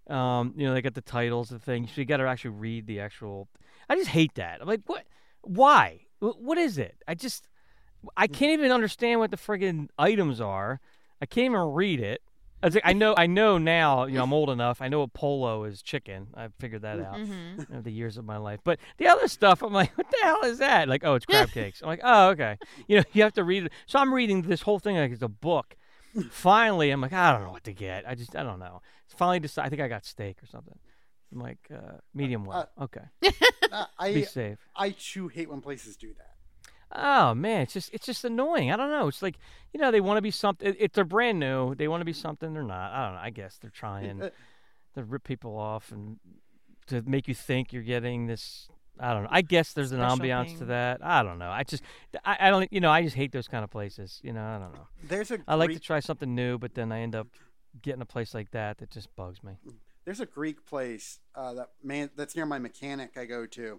[0.09, 2.87] Um, you know, they got the titles of things, so you got to actually read
[2.87, 3.49] the actual.
[3.89, 4.61] I just hate that.
[4.61, 5.05] I'm like, what?
[5.43, 6.01] Why?
[6.21, 6.97] What is it?
[7.07, 7.49] I just,
[8.17, 10.81] I can't even understand what the friggin' items are.
[11.23, 12.23] I can't even read it.
[12.63, 14.07] I, was like, I know, I know now.
[14.07, 14.83] You know, I'm old enough.
[14.83, 16.29] I know a pollo is chicken.
[16.35, 17.15] I figured that out.
[17.15, 17.73] Mm-hmm.
[17.73, 18.59] know, the years of my life.
[18.65, 20.89] But the other stuff, I'm like, what the hell is that?
[20.89, 21.83] Like, oh, it's crab cakes.
[21.83, 22.59] I'm like, oh, okay.
[22.89, 23.73] You know, you have to read it.
[23.87, 25.77] So I'm reading this whole thing like it's a book.
[26.31, 28.09] Finally, I'm like, I don't know what to get.
[28.09, 28.83] I just, I don't know.
[29.07, 29.67] Finally, decide.
[29.67, 30.79] I think I got steak or something.
[31.33, 32.69] I'm like, uh, medium well.
[32.81, 33.05] okay,
[33.71, 34.59] Uh, be safe.
[34.75, 36.35] I too hate when places do that.
[36.91, 38.73] Oh man, it's just, it's just annoying.
[38.73, 39.09] I don't know.
[39.09, 39.37] It's like,
[39.75, 40.75] you know, they want to be something.
[40.79, 42.93] If they're brand new, they want to be something they're not.
[42.93, 43.21] I don't know.
[43.21, 44.23] I guess they're trying
[44.95, 46.19] to rip people off and
[46.87, 48.69] to make you think you're getting this
[49.01, 49.29] I don't know.
[49.31, 51.05] I guess there's an Special ambiance to that.
[51.05, 51.51] I don't know.
[51.51, 51.83] I just
[52.25, 54.21] I, I don't you know I just hate those kind of places.
[54.25, 54.89] You know I don't know.
[55.05, 57.29] There's a I like to try something new, but then I end up
[57.81, 59.59] getting a place like that that just bugs me.
[60.09, 63.79] There's a Greek place uh, that man that's near my mechanic I go to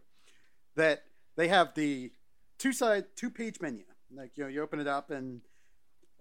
[0.75, 1.01] that
[1.35, 2.11] they have the
[2.59, 3.83] two side two page menu.
[4.15, 5.41] Like you know, you open it up and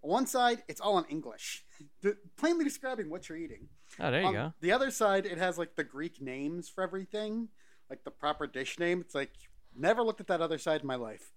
[0.01, 1.63] one side it's all in English,
[2.39, 3.69] plainly describing what you're eating.
[4.01, 4.53] Oh, there you On go.
[4.63, 7.49] The other side it has like the Greek names for everything,
[7.91, 9.03] like the proper dish name.
[9.03, 9.33] It's like
[9.77, 11.33] never looked at that other side in my life.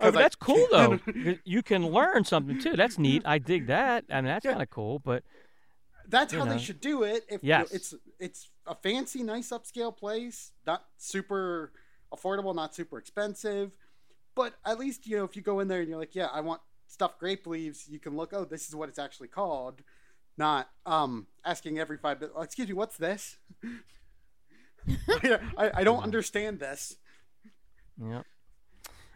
[0.00, 0.98] Oh, but I- that's cool though.
[1.14, 2.74] You- you can learn something too.
[2.74, 3.22] That's neat.
[3.24, 4.06] I dig that.
[4.10, 4.52] I mean, that's Yeah.
[4.52, 4.98] kind of cool.
[4.98, 5.22] But
[6.08, 6.52] that's how know.
[6.52, 7.24] they should do it.
[7.28, 7.70] If Yes.
[7.72, 11.72] it's it's a fancy, nice upscale place, not super
[12.12, 13.72] affordable, not super expensive,
[14.34, 16.40] but at least you know if you go in there and you're like, yeah, I
[16.40, 18.32] want stuffed grape leaves, you can look.
[18.32, 19.82] Oh, this is what it's actually called.
[20.36, 22.20] Not um asking every five.
[22.20, 23.36] minutes, "Oh, Excuse me, what's this?
[25.08, 26.96] I, I, I don't understand this.
[28.00, 28.22] yeah,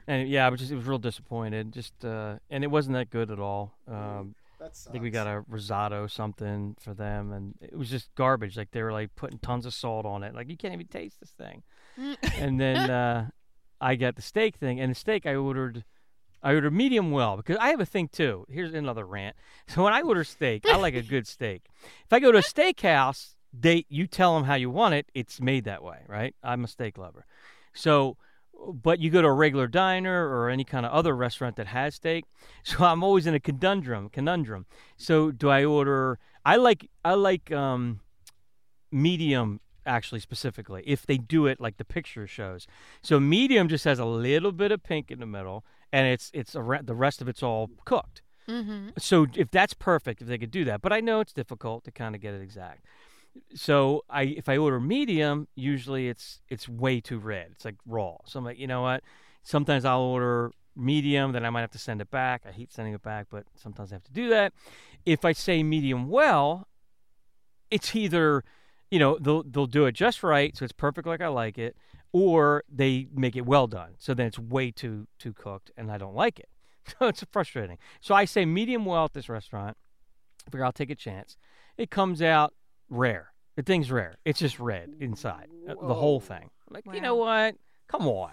[0.07, 1.73] and yeah, I was just it was real disappointed.
[1.73, 3.75] Just uh, and it wasn't that good at all.
[3.87, 8.15] Um, That's I think we got a risotto something for them, and it was just
[8.15, 8.57] garbage.
[8.57, 10.35] Like they were like putting tons of salt on it.
[10.35, 11.63] Like you can't even taste this thing.
[12.37, 13.29] and then uh,
[13.81, 15.85] I got the steak thing, and the steak I ordered,
[16.43, 18.47] I ordered medium well because I have a thing too.
[18.49, 19.37] Here's another rant.
[19.67, 21.63] So when I order steak, I like a good steak.
[22.05, 25.07] If I go to a steakhouse, they you tell them how you want it.
[25.13, 26.35] It's made that way, right?
[26.43, 27.27] I'm a steak lover.
[27.75, 28.17] So,
[28.67, 31.97] but you go to a regular diner or any kind of other restaurant that has
[31.97, 32.25] steak.
[32.65, 34.09] So I'm always in a conundrum.
[34.09, 34.67] Conundrum.
[34.97, 36.19] So do I order?
[36.45, 38.01] I like I like um,
[38.93, 42.67] medium actually specifically if they do it like the picture shows.
[43.03, 46.55] So medium just has a little bit of pink in the middle, and it's it's
[46.55, 48.23] a, re- the rest of it's all cooked.
[48.49, 48.91] Mm-hmm.
[48.99, 51.91] So if that's perfect, if they could do that, but I know it's difficult to
[51.91, 52.85] kind of get it exact.
[53.55, 57.49] So I if I order medium, usually it's it's way too red.
[57.53, 58.17] It's like raw.
[58.25, 59.03] So I'm like, you know what?
[59.43, 62.43] Sometimes I'll order medium, then I might have to send it back.
[62.47, 64.53] I hate sending it back, but sometimes I have to do that.
[65.05, 66.69] If I say medium well,
[67.71, 68.45] it's either
[68.91, 71.77] you know they'll they'll do it just right, so it's perfect like I like it,
[72.13, 73.95] or they make it well done.
[73.99, 76.49] So then it's way too too cooked, and I don't like it.
[76.99, 77.79] So it's frustrating.
[78.01, 79.77] So I say medium well at this restaurant.
[80.47, 81.37] I figure I'll take a chance.
[81.79, 82.55] It comes out
[82.93, 83.33] rare.
[83.57, 84.15] The thing's rare.
[84.25, 86.51] It's just red inside, uh, the whole thing.
[86.69, 87.57] I'm like, you know what?
[87.89, 88.33] Come on.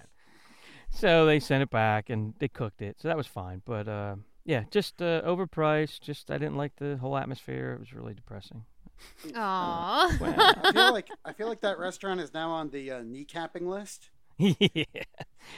[0.91, 2.97] So they sent it back and they cooked it.
[2.99, 3.61] So that was fine.
[3.65, 6.01] But uh, yeah, just uh, overpriced.
[6.01, 7.73] Just I didn't like the whole atmosphere.
[7.73, 8.63] It was really depressing.
[9.35, 10.17] Aw.
[10.63, 14.09] I feel like I feel like that restaurant is now on the uh, kneecapping list.
[14.37, 14.55] yeah.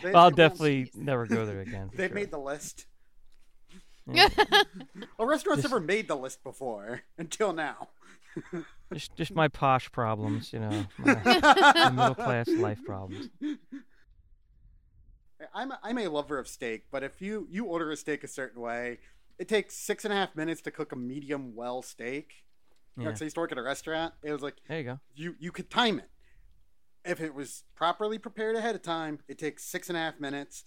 [0.04, 1.92] They- I'll they- definitely never go there again.
[1.96, 2.16] They've sure.
[2.16, 2.88] made the list.
[4.12, 4.30] Yeah.
[5.20, 7.90] A restaurant's never made the list before until now.
[8.94, 13.30] Just just my posh problems, you know, my, my middle class life problems.
[15.54, 18.28] I'm a, I'm a lover of steak, but if you you order a steak a
[18.28, 19.00] certain way,
[19.39, 22.44] it takes six and a half minutes to cook a medium well steak.
[22.98, 23.08] Yeah.
[23.08, 24.13] Like, so I used to work at a restaurant.
[24.22, 25.00] It was like There you go.
[25.15, 26.10] you you could time it.
[27.04, 30.63] If it was properly prepared ahead of time, it takes six and a half minutes,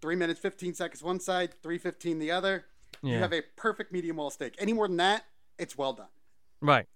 [0.00, 2.66] three minutes fifteen seconds one side, three fifteen the other.
[3.02, 4.54] You have a perfect medium well steak.
[4.58, 5.24] Any more than that,
[5.58, 6.06] it's well done.
[6.60, 6.86] Right.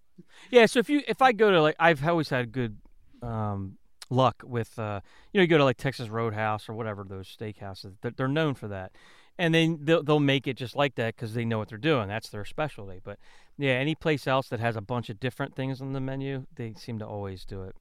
[0.51, 0.67] Yeah.
[0.67, 2.77] So if you if I go to like I've always had good
[3.23, 3.79] um,
[4.11, 5.01] luck with uh,
[5.33, 8.55] you know you go to like Texas Roadhouse or whatever those steakhouses they're, they're known
[8.55, 8.93] for that,
[9.39, 12.09] and then they'll they'll make it just like that because they know what they're doing.
[12.09, 13.01] That's their specialty.
[13.03, 13.19] But
[13.57, 16.75] yeah, any place else that has a bunch of different things on the menu, they
[16.75, 17.77] seem to always do it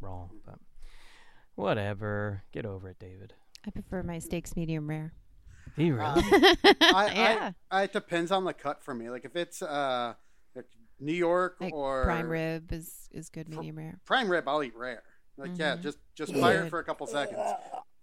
[0.00, 0.30] wrong.
[0.44, 0.58] But
[1.54, 2.42] whatever.
[2.52, 3.34] Get over it, David.
[3.66, 5.12] I prefer my steaks medium rare.
[5.76, 6.22] Do you really?
[6.80, 7.52] I, yeah.
[7.70, 9.08] I, I, it depends on the cut for me.
[9.08, 10.16] Like if it's uh, like
[11.02, 13.98] New York like or prime rib is is good medium rare.
[14.04, 15.02] prime rib, I'll eat rare.
[15.36, 15.82] Like yeah, Mhm.
[15.82, 16.70] just just fire it Good.
[16.70, 17.40] for a couple seconds.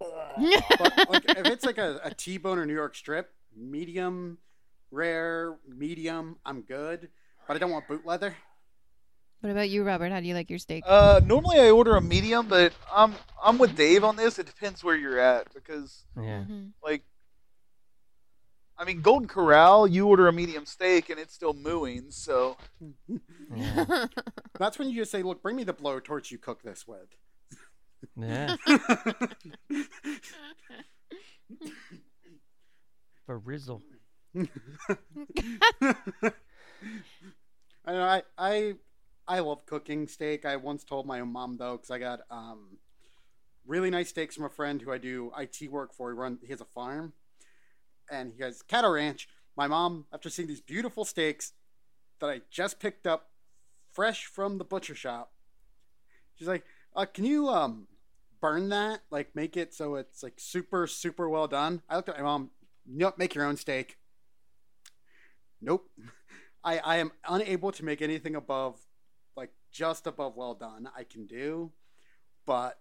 [0.00, 4.38] but like if it's like a, a T-bone or New York strip, medium,
[4.90, 7.08] rare, medium, I'm good.
[7.46, 8.34] But I don't want boot leather.
[9.40, 10.12] What about you, Robert?
[10.12, 10.84] How do you like your steak?
[10.86, 14.38] Uh, normally I order a medium, but I'm I'm with Dave on this.
[14.38, 16.44] It depends where you're at because yeah.
[16.48, 16.72] Mhm.
[16.84, 17.02] like
[18.80, 22.06] I mean Golden Corral, you order a medium steak and it's still mooing.
[22.08, 22.56] So
[23.54, 24.06] Yeah.
[24.58, 27.14] That's when you just say, "Look, bring me the blowtorch you cook this with."
[28.16, 28.56] yeah.
[33.26, 33.82] For Rizzle.
[34.36, 34.42] I
[37.92, 38.74] know I I
[39.28, 40.46] I love cooking steak.
[40.46, 42.78] I once told my mom though because I got um
[43.66, 46.10] really nice steaks from a friend who I do IT work for.
[46.10, 47.12] He run he has a farm,
[48.10, 49.28] and he has cattle ranch.
[49.56, 51.52] My mom, after seeing these beautiful steaks
[52.20, 53.30] that I just picked up
[53.92, 55.32] fresh from the butcher shop,
[56.34, 57.86] she's like, uh, "Can you um
[58.40, 61.82] burn that, like make it so it's like super super well done.
[61.88, 62.50] I looked at my mom.
[62.86, 63.98] Nope, make your own steak.
[65.60, 65.88] Nope.
[66.64, 68.78] I I am unable to make anything above
[69.36, 70.88] like just above well done.
[70.96, 71.72] I can do,
[72.46, 72.78] but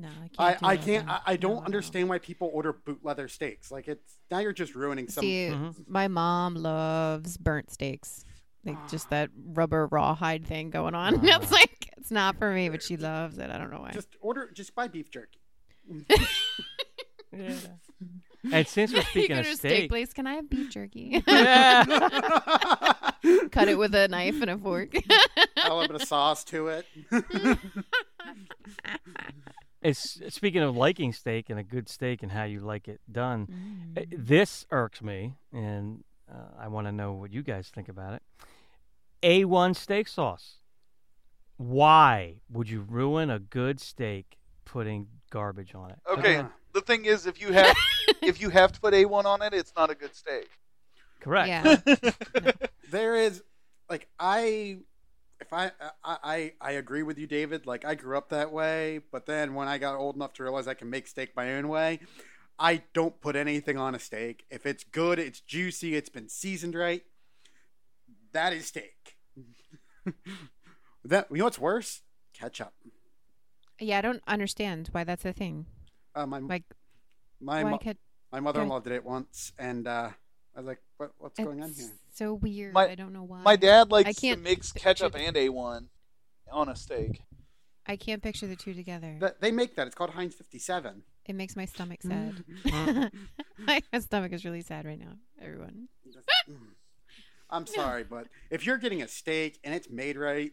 [0.00, 0.40] No, I can't.
[0.40, 1.08] I, do I can't.
[1.08, 1.64] I, I don't No, no.
[1.66, 3.70] understand why people order boot leather steaks.
[3.70, 5.74] Like it's now you're just ruining some See, Mhm.
[5.88, 8.24] my mom loves burnt steaks.
[8.64, 11.16] Like just that rubber rawhide thing going on.
[11.16, 11.20] Ah.
[11.42, 13.50] it's like it's not for me, but she loves it.
[13.50, 13.90] I don't know why.
[13.92, 15.40] just order just buy beef jerky.
[17.32, 17.54] Yeah.
[18.50, 20.12] And since we're you speaking go of to a steak steak, place.
[20.12, 21.22] Can I have beef jerky?
[21.28, 21.84] Yeah.
[23.52, 24.96] Cut it with a knife and a fork.
[24.96, 26.86] Add a little bit of sauce to it.
[29.82, 33.48] It's speaking of liking steak and a good steak and how you like it done.
[33.96, 34.26] uh, Mm.
[34.26, 38.22] This irks me, and uh, I want to know what you guys think about it.
[39.22, 40.56] A1 steak sauce.
[41.56, 45.98] Why would you ruin a good steak putting garbage on it?
[46.08, 46.48] Okay, Uh.
[46.72, 47.76] the thing is, if you have
[48.22, 50.48] if you have to put A1 on it, it's not a good steak.
[51.20, 51.48] Correct.
[51.48, 51.76] Yeah.
[52.90, 53.42] there is
[53.90, 54.78] like I
[55.40, 55.70] if I,
[56.04, 57.66] I I agree with you, David.
[57.66, 60.68] Like I grew up that way, but then when I got old enough to realize
[60.68, 62.00] I can make steak my own way,
[62.58, 64.44] I don't put anything on a steak.
[64.50, 67.02] If it's good, it's juicy, it's been seasoned right.
[68.32, 69.16] That is steak.
[71.04, 72.02] that you know what's worse?
[72.34, 72.72] Ketchup.
[73.78, 75.66] yeah, I don't understand why that's a thing.
[76.14, 76.64] Uh, my Like,
[77.40, 77.80] my mo-
[78.32, 80.10] my mother-in-law did it once, and uh,
[80.54, 82.74] I was like, "What what's going on here?" so weird.
[82.74, 83.42] My- I don't know why.
[83.42, 85.86] My dad likes I can't mix ketchup the- and A1
[86.50, 87.22] on a steak.
[87.86, 89.16] I can't picture the two together.
[89.20, 89.86] That they make that.
[89.86, 91.02] It's called Heinz 57.
[91.26, 92.44] it makes my stomach sad.
[93.58, 95.16] My stomach is really sad right now.
[95.40, 95.88] Everyone.
[96.48, 96.56] Mm.
[97.50, 100.52] I'm sorry, but if you're getting a steak and it's made right,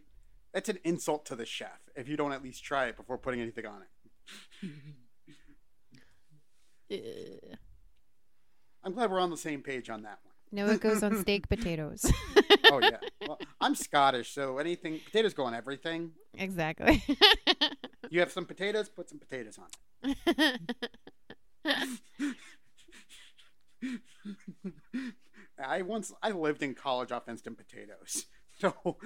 [0.53, 3.39] that's an insult to the chef if you don't at least try it before putting
[3.41, 3.83] anything on
[6.89, 7.49] it.
[8.87, 8.91] Ugh.
[8.91, 10.33] I'm glad we're on the same page on that one.
[10.51, 12.11] No, it goes on steak potatoes.
[12.69, 12.97] Oh yeah.
[13.27, 16.11] Well, I'm Scottish, so anything potatoes go on everything.
[16.33, 17.03] exactly.
[18.09, 20.15] You have some potatoes, put some potatoes on
[21.65, 21.99] it.
[25.63, 28.25] I once I lived in college off instant potatoes.
[28.59, 28.97] So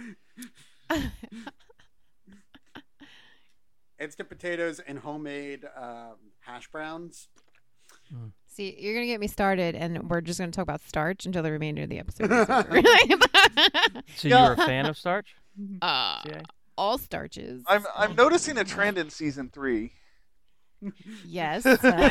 [4.00, 7.28] instant potatoes and homemade um, hash browns.
[8.54, 11.52] See, you're gonna get me started, and we're just gonna talk about starch until the
[11.54, 12.30] remainder of the episode.
[12.32, 14.04] is.
[14.18, 15.36] So you're a fan of starch?
[15.82, 16.42] uh, CA?
[16.78, 17.64] all starches.
[17.66, 19.94] I'm I'm noticing a trend in season three.
[21.26, 21.66] yes.
[21.66, 22.10] uh,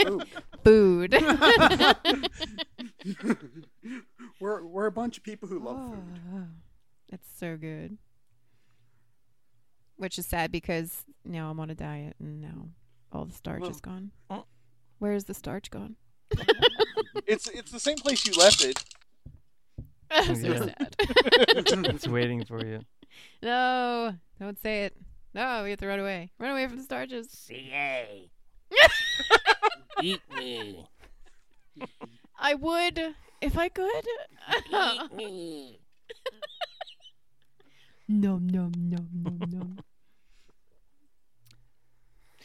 [0.08, 0.20] Ooh.
[0.64, 1.12] food.
[4.40, 6.20] we're we're a bunch of people who love food.
[6.34, 6.42] Oh,
[7.12, 7.98] it's so good.
[9.96, 12.68] Which is sad because now I'm on a diet and now
[13.12, 14.10] all the starch Well- is gone.
[14.96, 15.00] Oh.
[15.00, 15.96] Where's the starch gone?
[17.26, 18.84] It's it's the same place you left it.
[20.10, 20.96] I'm so oh, sad.
[21.00, 22.80] it's waiting for you.
[23.42, 24.96] no, don't say it.
[25.34, 26.30] No, we have to run away.
[26.38, 27.28] Run away from the starches.
[27.30, 28.30] CA.
[30.02, 30.86] Eat me.
[32.38, 34.06] I would if I could.
[34.70, 35.80] Eat me.
[38.08, 39.78] Nom nom nom nom nom.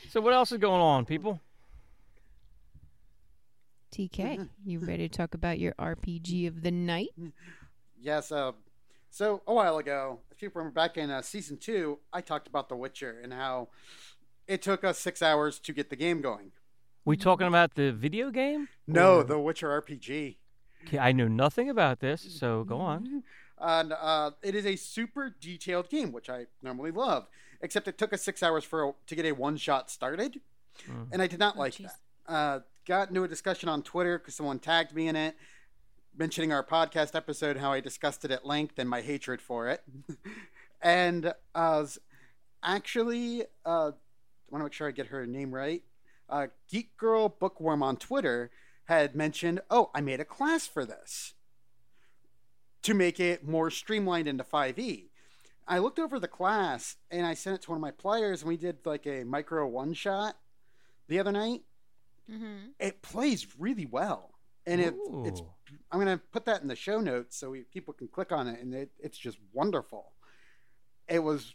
[0.10, 1.40] So what else is going on, people?
[3.92, 7.10] TK, you ready to talk about your RPG of the night?
[8.00, 8.32] Yes.
[8.32, 8.54] Uh,
[9.10, 12.70] so a while ago, if you remember back in uh, season two, I talked about
[12.70, 13.68] The Witcher and how
[14.48, 16.52] it took us six hours to get the game going.
[17.04, 18.70] We talking about the video game?
[18.88, 20.38] No, Or- The Witcher RPG.
[20.88, 23.24] Okay, I knew nothing about this, so go on.
[23.64, 27.28] And uh, it is a super detailed game, which I normally love.
[27.62, 30.42] Except it took us six hours for a, to get a one shot started,
[30.90, 31.10] Mm.
[31.12, 31.92] and I did not Oh, like jeez.
[32.28, 32.34] that.
[32.34, 35.36] Uh, got into a discussion on Twitter because someone tagged me in it,
[36.18, 39.84] mentioning our podcast episode, how I discussed it at length and my hatred for it.
[40.82, 42.00] and uh, was
[42.64, 45.84] actually, uh, I want to make sure I get her name right.
[46.30, 48.52] Uh, Geek Girl Bookworm on Twitter
[48.86, 51.34] had mentioned, "Oh, I made a class for this
[52.84, 55.10] to make it more streamlined into 5e.
[55.68, 58.50] I looked over the class and I sent it to one of my players, and
[58.50, 60.38] we did like a micro one shot
[61.08, 61.62] the other night.
[62.30, 62.56] Mm-hmm.
[62.80, 64.32] It plays really well,
[64.66, 64.96] and it,
[65.26, 65.42] it's
[65.92, 68.60] I'm gonna put that in the show notes so we, people can click on it,
[68.62, 70.12] and it, it's just wonderful.
[71.08, 71.54] It was.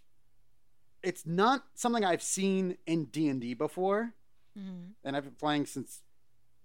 [1.03, 4.15] It's not something I've seen in D and D before,
[4.59, 4.93] Mm-hmm.
[5.05, 6.01] and I've been playing since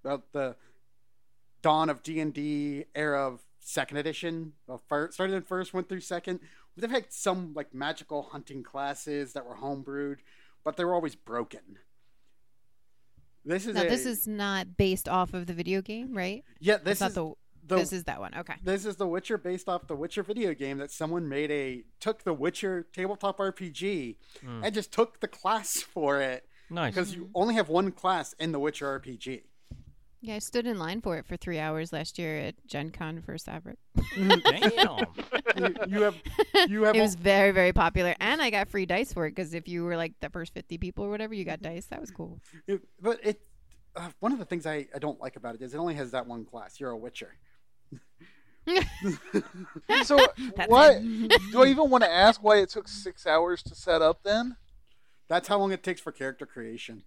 [0.03, 0.55] about the
[1.61, 4.53] dawn of D and D era of second edition.
[4.65, 6.39] Well, first, started in first, went through second.
[6.77, 10.19] They've had some like magical hunting classes that were homebrewed,
[10.63, 11.77] but they were always broken.
[13.45, 16.43] This is Now a, this is not based off of the video game, right?
[16.59, 16.75] yeah.
[16.75, 17.33] It's This not is the,
[17.67, 18.33] the this is that one.
[18.35, 18.53] Okay.
[18.63, 22.23] This is The Witcher based off the Witcher video game that someone made a took
[22.23, 24.63] the Witcher tabletop RPG Hmm.
[24.63, 26.93] and just took the class for it Nice.
[26.93, 29.43] because you only have one class in the Witcher RPG.
[30.23, 33.21] Yeah, I stood in line for it for three hours last year at Gen Con
[33.23, 33.77] for Sabric.
[34.15, 35.05] Damn.
[35.57, 36.15] you, you have
[36.69, 39.31] you have it a- was very, very popular, and I got free dice for it
[39.31, 41.85] because if you were like the first fifty people or whatever, you got dice.
[41.87, 42.39] That was cool.
[42.67, 43.41] it- but it
[43.95, 46.11] uh, one of the things I, I don't like about it is it only has
[46.11, 46.79] that one class.
[46.79, 47.33] You're a Witcher.
[50.03, 50.17] So
[50.67, 51.01] what?
[51.01, 54.21] Do I even want to ask why it took six hours to set up?
[54.23, 54.55] Then,
[55.27, 57.03] That's how long it takes for character creation.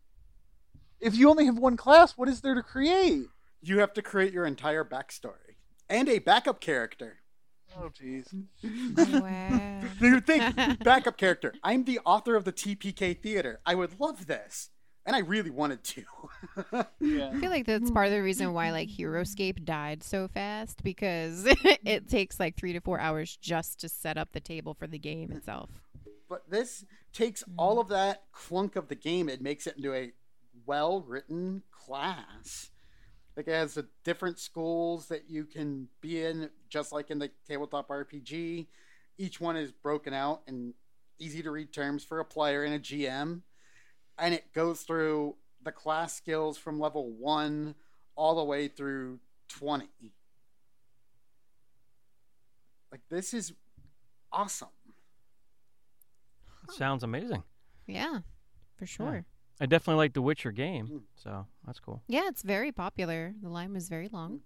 [1.04, 3.26] If you only have one class, what is there to create?
[3.60, 5.56] You have to create your entire backstory
[5.88, 7.18] and a backup character.
[7.78, 8.32] Oh, jeez.
[9.20, 9.80] wow.
[10.00, 11.52] You think backup character?
[11.62, 13.60] I'm the author of the TPK theater.
[13.66, 14.70] I would love this,
[15.04, 16.04] and I really wanted to.
[17.00, 17.30] Yeah.
[17.34, 21.44] I feel like that's part of the reason why like HeroScape died so fast because
[21.84, 24.98] it takes like three to four hours just to set up the table for the
[24.98, 25.68] game itself.
[26.28, 30.12] but this takes all of that clunk of the game and makes it into a
[30.66, 32.70] well-written class.
[33.36, 37.30] Like it has the different schools that you can be in, just like in the
[37.48, 38.66] tabletop RPG.
[39.18, 40.74] Each one is broken out and
[41.18, 43.42] easy to read terms for a player and a GM,
[44.18, 47.74] and it goes through the class skills from level one
[48.16, 50.12] all the way through twenty.
[52.92, 53.52] Like this is
[54.32, 54.68] awesome.
[56.70, 57.42] Sounds amazing.
[57.86, 58.20] Yeah,
[58.76, 59.24] for sure.
[59.60, 60.98] I definitely like the Witcher game, hmm.
[61.14, 62.02] so that's cool.
[62.08, 63.34] Yeah, it's very popular.
[63.42, 64.40] The line was very long.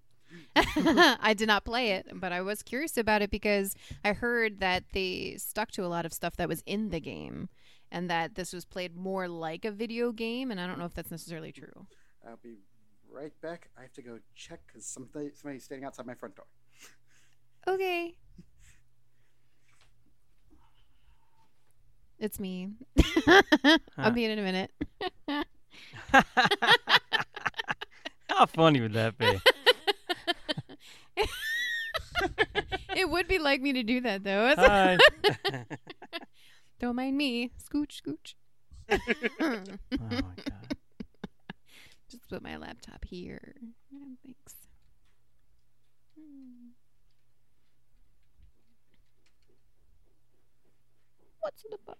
[0.54, 0.98] Hmm.
[1.20, 4.84] I did not play it, but I was curious about it because I heard that
[4.92, 7.48] they stuck to a lot of stuff that was in the game
[7.90, 10.94] and that this was played more like a video game, and I don't know if
[10.94, 11.86] that's necessarily true.
[12.26, 12.58] I'll be
[13.10, 13.70] right back.
[13.78, 16.46] I have to go check because somebody, somebody's standing outside my front door.
[17.66, 18.14] Okay.
[22.20, 22.70] It's me.
[23.96, 24.72] I'll be in in a minute.
[28.28, 29.40] How funny would that be?
[32.96, 34.52] it would be like me to do that though.
[34.56, 34.98] Hi.
[36.80, 37.52] Don't mind me.
[37.62, 38.34] Scooch, scooch.
[38.90, 38.98] oh
[39.40, 40.76] my god.
[42.10, 43.54] Just put my laptop here.
[44.24, 44.54] Thanks.
[46.18, 46.70] Hmm.
[51.40, 51.98] What's in the box?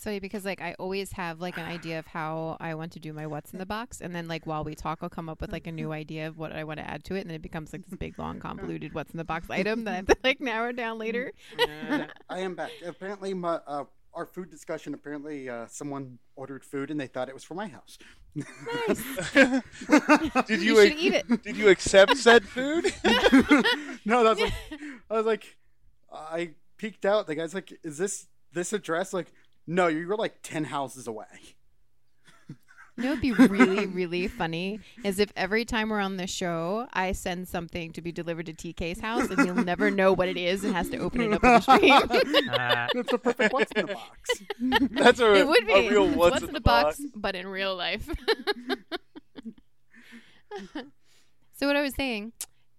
[0.00, 2.98] It's funny because like I always have like an idea of how I want to
[2.98, 5.42] do my what's in the box, and then like while we talk, I'll come up
[5.42, 7.34] with like a new idea of what I want to add to it, and then
[7.34, 10.06] it becomes like this big long convoluted what's in the box item that I have
[10.06, 11.32] to like narrow down later.
[12.30, 12.70] I am back.
[12.82, 13.84] Apparently, my, uh,
[14.20, 14.94] our food discussion.
[14.94, 17.98] Apparently, uh, someone ordered food and they thought it was for my house.
[18.34, 19.02] Nice.
[20.46, 21.42] Did You you, should eat it.
[21.42, 22.84] Did you accept said food?
[24.04, 24.52] no, that's like,
[25.10, 25.56] I was like,
[26.12, 27.26] I peeked out.
[27.26, 29.32] The guy's like, "Is this this address?" Like,
[29.66, 31.56] no, you were like ten houses away.
[33.00, 36.86] You know, it'd be really, really funny is if every time we're on the show,
[36.92, 40.36] I send something to be delivered to TK's house, and he'll never know what it
[40.36, 41.60] is and has to open it up on the
[42.10, 42.46] stream.
[42.50, 44.42] Ah, That's the perfect what's in the box.
[44.90, 48.06] That's a, it would be a real what's, in the box, but in real life.
[51.56, 52.32] so what I was saying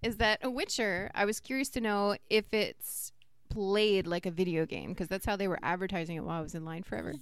[0.03, 3.10] is that a Witcher, I was curious to know if it's
[3.51, 6.55] played like a video game because that's how they were advertising it while I was
[6.55, 7.13] in line forever.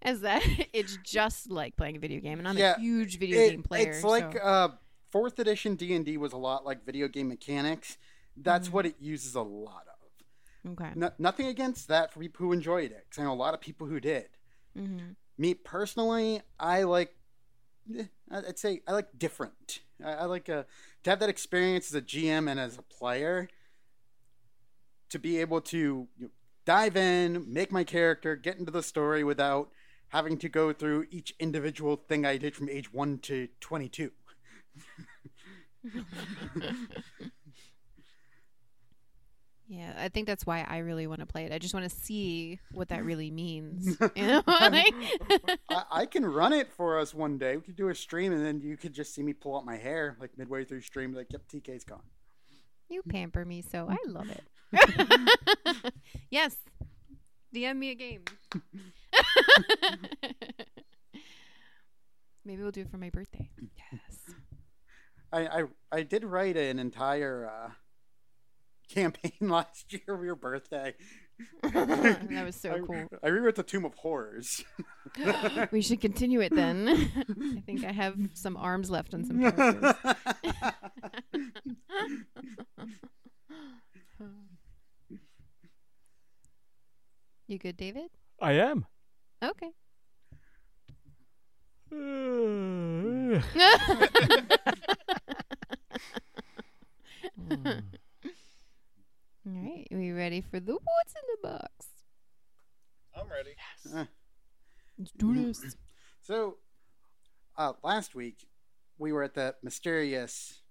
[0.00, 3.38] As that it's just like playing a video game, and I'm Yeah, a huge video
[3.40, 3.90] It- game player.
[3.90, 4.68] It's like so- uh,
[5.10, 7.98] fourth edition D and D was a lot like video game mechanics.
[8.36, 8.74] That's Mm-hmm.
[8.76, 10.72] what it uses a lot of.
[10.72, 10.92] okay.
[10.94, 13.60] No, nothing against that for people who enjoyed it, 'cause I know a lot of
[13.60, 14.28] people who did.
[14.74, 14.98] hmm
[15.36, 17.14] Me personally, I like.
[17.98, 19.80] eh, I'd say I like different.
[20.02, 20.62] I, I like uh
[21.02, 23.48] to have that experience as a GM and as a player.
[25.12, 26.28] To be able to you know,
[26.64, 29.70] dive in, make my character, get into the story without
[30.08, 34.10] having to go through each individual thing I did from age one to twenty-two.
[39.68, 41.52] Yeah, I think that's why I really want to play it.
[41.52, 43.96] I just want to see what that really means.
[44.16, 44.94] You know, like,
[45.70, 47.56] I, I can run it for us one day.
[47.56, 49.76] We could do a stream, and then you could just see me pull out my
[49.76, 51.14] hair like midway through stream.
[51.14, 52.02] Like, yep, TK's gone.
[52.90, 54.44] you pamper me so I love it.
[56.30, 56.56] yes,
[57.54, 58.24] DM me a game.
[62.44, 63.48] Maybe we'll do it for my birthday.
[63.92, 64.34] Yes.
[65.32, 67.70] I I, I did write an entire uh,
[68.92, 70.94] campaign last year for your birthday.
[71.62, 73.04] that was so I, cool.
[73.22, 74.64] I rewrote the Tomb of Horrors.
[75.72, 76.88] We should continue it then.
[77.56, 79.94] I think I have some arms left on some characters.
[87.46, 88.10] You good, David?
[88.40, 88.86] I am.
[89.42, 89.70] Okay.
[99.44, 101.86] All right, are we ready for the what's in the box?
[103.14, 103.54] I'm ready.
[103.94, 104.04] Uh,
[104.98, 105.76] Let's do this.
[106.20, 106.56] so,
[107.56, 108.46] uh, last week
[108.98, 110.62] we were at the mysterious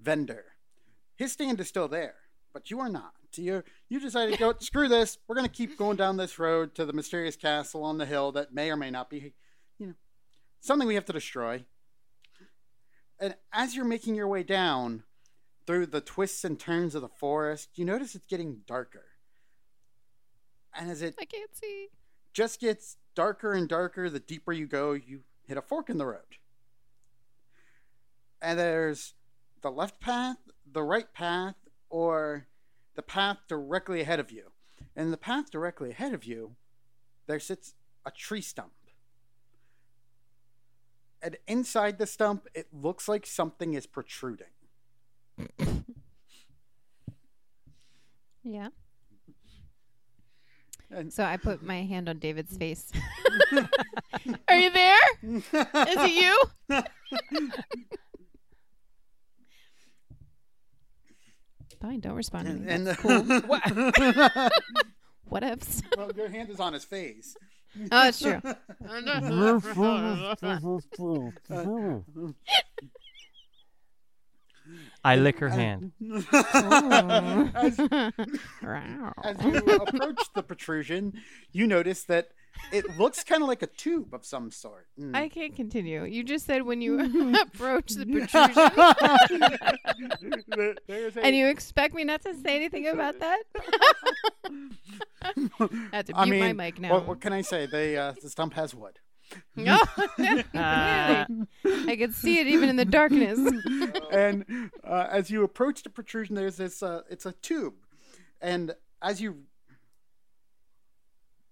[0.00, 0.44] vendor.
[1.16, 2.14] His stand is still there,
[2.52, 3.12] but you are not.
[3.36, 4.54] You you decided to go.
[4.60, 5.18] Screw this.
[5.26, 8.54] We're gonna keep going down this road to the mysterious castle on the hill that
[8.54, 9.34] may or may not be,
[9.78, 9.94] you know,
[10.60, 11.64] something we have to destroy.
[13.20, 15.04] And as you're making your way down
[15.66, 19.06] through the twists and turns of the forest, you notice it's getting darker.
[20.78, 21.88] And as it I can't see.
[22.32, 26.06] just gets darker and darker the deeper you go you hit a fork in the
[26.06, 26.38] road
[28.40, 29.14] and there's
[29.60, 30.36] the left path
[30.70, 31.56] the right path
[31.90, 32.46] or
[32.94, 34.50] the path directly ahead of you
[34.96, 36.56] and the path directly ahead of you
[37.26, 37.74] there sits
[38.06, 38.72] a tree stump
[41.22, 44.46] and inside the stump it looks like something is protruding
[48.44, 48.68] Yeah.
[50.90, 52.90] and So I put my hand on David's face.
[54.48, 54.96] Are you there?
[55.22, 56.10] Is it
[56.70, 56.82] you?
[61.80, 62.70] Fine, don't respond to me.
[62.70, 64.48] and, That's and cool.
[65.28, 65.82] What ifs?
[65.96, 67.36] well, your hand is on his face
[67.92, 68.40] Oh, it's true.
[75.04, 75.92] I lick her hand.
[77.54, 77.78] as, as
[79.44, 81.20] you approach the protrusion,
[81.52, 82.28] you notice that
[82.72, 84.86] it looks kind of like a tube of some sort.
[85.00, 85.14] Mm.
[85.16, 86.04] I can't continue.
[86.04, 86.98] You just said when you
[87.42, 88.06] approach the
[90.06, 93.42] protrusion, There- there's a- and you expect me not to say anything about that?
[95.22, 95.32] I
[95.92, 96.92] have to mute I mean, my mic now.
[96.94, 97.66] What, what can I say?
[97.66, 98.98] They uh, the stump has wood.
[99.56, 99.76] No,
[100.14, 100.44] clearly.
[100.54, 101.26] I
[101.98, 103.38] could see it even in the darkness.
[104.10, 106.82] and uh, as you approach the protrusion, there's this.
[106.82, 107.74] Uh, it's a tube,
[108.40, 109.42] and as you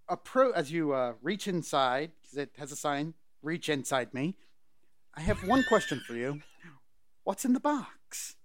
[0.09, 4.37] approach, as you uh, reach inside, because it has a sign, "Reach inside me."
[5.15, 6.41] I have one question for you.
[7.25, 8.37] What's in the box?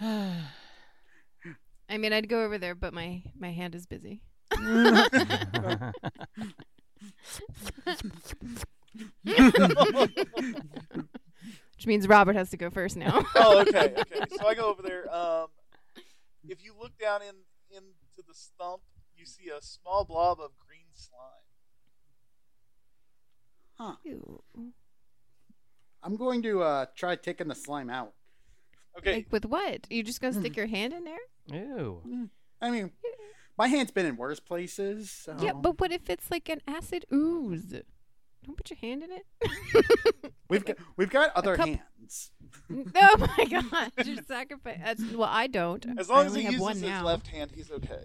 [0.00, 4.22] I mean, I'd go over there, but my my hand is busy.
[11.74, 13.24] Which means Robert has to go first now.
[13.36, 14.20] oh, okay, okay.
[14.38, 15.12] So I go over there.
[15.12, 15.46] Um,
[16.48, 17.34] if you look down in
[18.16, 18.82] into the stump,
[19.16, 21.18] you see a small blob of green slime.
[23.74, 23.94] Huh.
[24.04, 24.42] Ew.
[26.02, 28.12] I'm going to uh, try taking the slime out.
[28.98, 29.86] Okay, Like with what?
[29.90, 31.16] You just gonna stick your hand in there?
[31.46, 32.28] Ew.
[32.60, 32.92] I mean,
[33.56, 35.10] my hand's been in worse places.
[35.10, 35.34] So.
[35.40, 37.72] Yeah, but what if it's like an acid ooze?
[38.44, 40.32] Don't put your hand in it.
[40.50, 41.68] we've got we've got other cup.
[41.68, 42.32] hands.
[42.94, 45.16] oh my gosh, you're sacrificing.
[45.18, 45.84] Well, I don't.
[45.98, 47.04] as long as only he have uses one his now.
[47.04, 48.04] left hand, he's okay.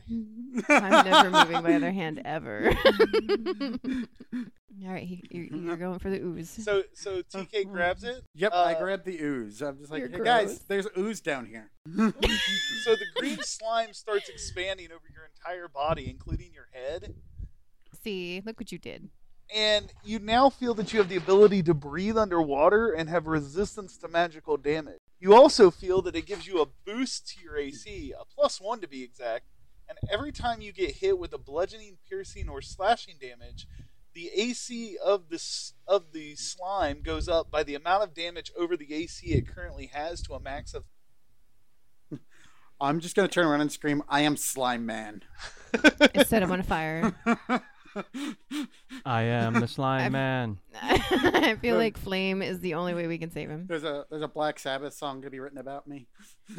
[0.70, 2.72] I'm never moving my other hand ever.
[4.86, 6.50] All right, you're, you're going for the ooze.
[6.64, 8.24] So so TK grabs it.
[8.36, 9.62] Yep, I Uh, grabbed the ooze.
[9.62, 11.72] I'm just like, You're hey guys, there's ooze down here.
[11.88, 12.12] So
[12.96, 17.16] the green slime starts expanding over your entire body, including your head.
[18.04, 19.10] See, look what you did.
[19.54, 23.98] And you now feel that you have the ability to breathe underwater and have resistance
[23.98, 24.98] to magical damage.
[25.20, 28.82] You also feel that it gives you a boost to your AC, a plus one
[28.82, 29.46] to be exact,
[29.90, 33.68] and every time you get hit with a bludgeoning, piercing, or slashing damage,
[34.14, 38.76] the AC of this of the slime goes up by the amount of damage over
[38.76, 40.84] the AC it currently has to a max of.
[42.82, 45.24] I'm just gonna turn around and scream, "I am Slime Man!"
[45.74, 47.16] Instead, I set him on fire.
[49.06, 50.60] I am the slime I've- man.
[50.82, 53.66] I feel like flame is the only way we can save him.
[53.68, 56.08] There's a there's a Black Sabbath song gonna be written about me.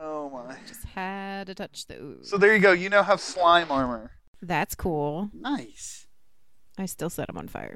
[0.00, 0.56] Oh my!
[0.66, 2.28] Just had to touch the ooze.
[2.28, 2.72] So there you go.
[2.72, 4.10] You now have slime armor.
[4.40, 5.30] That's cool.
[5.32, 6.06] nice.
[6.78, 7.74] I still set him on fire.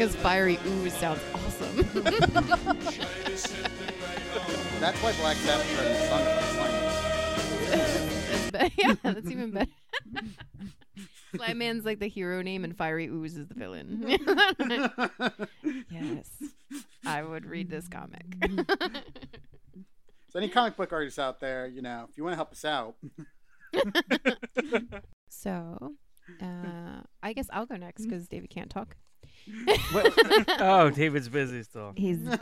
[0.00, 1.76] Because fiery ooze sounds awesome.
[4.80, 6.72] That's why Black Sabbath wrote a song about slime.
[8.50, 9.70] That's be- yeah, that's even better.
[11.36, 14.06] Slime Man's like the hero name, and Fiery Ooze is the villain.
[15.90, 16.30] yes,
[17.04, 18.24] I would read this comic.
[20.30, 22.64] So any comic book artists out there, you know, if you want to help us
[22.64, 22.94] out,
[25.28, 25.92] so,
[26.40, 28.96] uh, I guess I'll go next because David can't talk.
[30.60, 31.92] oh, David's busy still.
[31.96, 32.36] He's busy.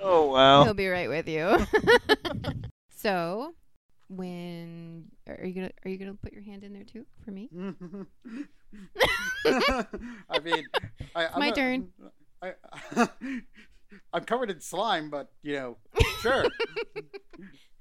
[0.00, 0.64] Oh wow.
[0.64, 1.58] He'll be right with you.
[2.96, 3.54] so,
[4.08, 7.48] when are you gonna are you gonna put your hand in there too for me?
[10.30, 10.64] I mean,
[11.14, 11.88] I, I'm my not- turn.
[12.42, 12.52] I,
[14.12, 15.76] I'm covered in slime, but you know,
[16.20, 16.46] sure.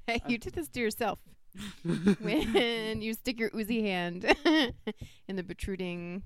[0.07, 1.19] Hey, you did this to yourself
[2.21, 4.25] when you stick your oozy hand
[5.27, 6.23] in the protruding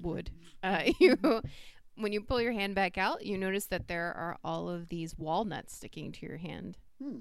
[0.00, 0.30] wood.
[0.62, 1.16] Uh, you,
[1.94, 5.16] when you pull your hand back out, you notice that there are all of these
[5.16, 7.20] walnuts sticking to your hand, Hmm.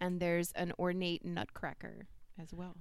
[0.00, 2.08] and there's an ornate nutcracker
[2.42, 2.76] as well.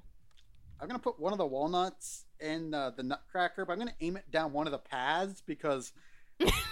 [0.81, 4.17] I'm gonna put one of the walnuts in uh, the nutcracker, but I'm gonna aim
[4.17, 5.93] it down one of the paths because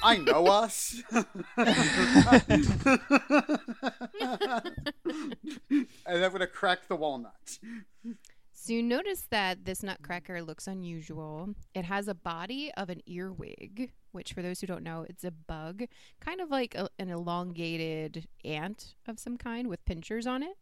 [0.02, 1.00] I know us.
[1.12, 1.44] and
[6.08, 7.60] I'm gonna crack the walnut.
[8.64, 11.56] So you notice that this nutcracker looks unusual.
[11.74, 15.32] It has a body of an earwig, which, for those who don't know, it's a
[15.32, 15.86] bug,
[16.20, 20.60] kind of like a, an elongated ant of some kind with pinchers on it.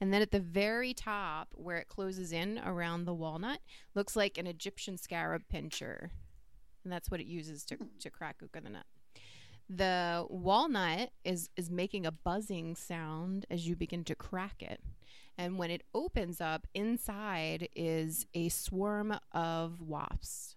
[0.00, 3.58] And then at the very top, where it closes in around the walnut,
[3.96, 6.12] looks like an Egyptian scarab pincher.
[6.84, 8.86] And that's what it uses to, to crack open the nut.
[9.68, 14.80] The walnut is, is making a buzzing sound as you begin to crack it.
[15.40, 20.56] And when it opens up, inside is a swarm of wasps.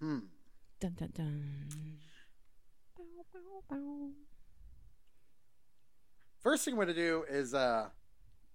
[0.00, 0.18] Hmm.
[0.80, 1.68] Dun dun dun.
[2.96, 4.10] Bow, bow, bow.
[6.40, 7.90] First thing I'm gonna do is uh,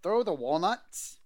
[0.01, 1.19] throw the walnuts,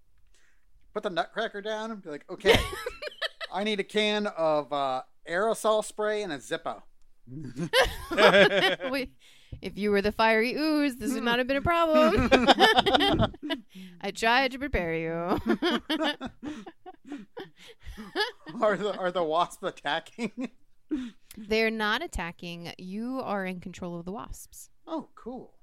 [0.94, 2.60] put the nutcracker down, and be like, okay,
[3.52, 6.84] I need a can of uh, aerosol spray and a Zippo.
[8.92, 9.14] Wait,
[9.62, 12.30] if you were the fiery ooze, this would not have been a problem.
[14.02, 15.14] I tried to prepare you.
[18.62, 20.52] are the are the wasps attacking?
[21.38, 22.74] They're not attacking.
[22.78, 24.70] You are in control of the wasps.
[24.88, 25.54] oh, cool.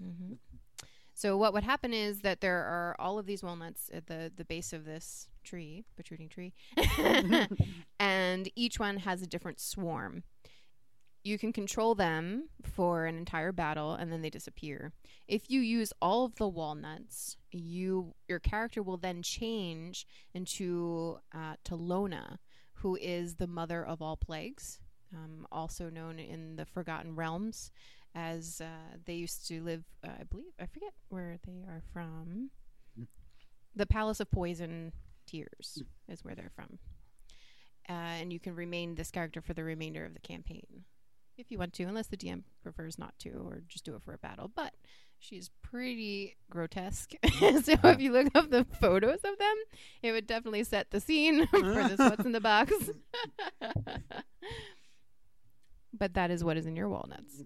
[0.00, 0.34] hmm
[1.14, 4.44] So what would happen is that there are all of these walnuts at the the
[4.44, 6.52] base of this tree, protruding tree,
[7.98, 10.22] and each one has a different swarm.
[11.24, 14.92] You can control them for an entire battle, and then they disappear.
[15.28, 21.54] If you use all of the walnuts, you your character will then change into uh,
[21.64, 22.38] Talona,
[22.74, 24.80] who is the mother of all plagues,
[25.14, 27.70] um, also known in the Forgotten Realms
[28.14, 29.84] as uh, they used to live.
[30.04, 32.50] Uh, I believe I forget where they are from.
[33.76, 34.92] The Palace of Poison
[35.26, 36.78] Tears is where they're from,
[37.88, 40.84] uh, and you can remain this character for the remainder of the campaign,
[41.36, 44.14] if you want to, unless the DM prefers not to, or just do it for
[44.14, 44.50] a battle.
[44.54, 44.72] But
[45.18, 47.58] she's pretty grotesque, mm-hmm.
[47.58, 49.56] so if you look up the photos of them,
[50.02, 52.72] it would definitely set the scene for this what's in the box.
[55.92, 57.42] but that is what is in your walnuts.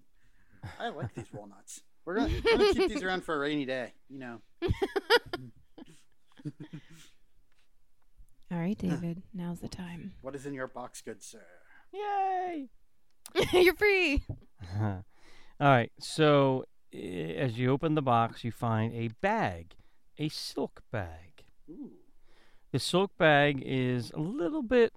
[0.81, 1.83] I like these walnuts.
[2.05, 3.93] We're gonna, we're gonna keep these around for a rainy day.
[4.09, 4.41] You know.
[8.53, 9.23] All right, David.
[9.35, 10.13] Now's the time.
[10.23, 11.43] What is in your box, good sir?
[11.93, 12.69] Yay!
[13.53, 14.25] You're free.
[14.81, 15.03] All
[15.61, 15.91] right.
[16.01, 19.75] So as you open the box, you find a bag,
[20.19, 21.45] a silk bag.
[21.71, 21.93] Ooh.
[22.73, 24.93] The silk bag is a little bit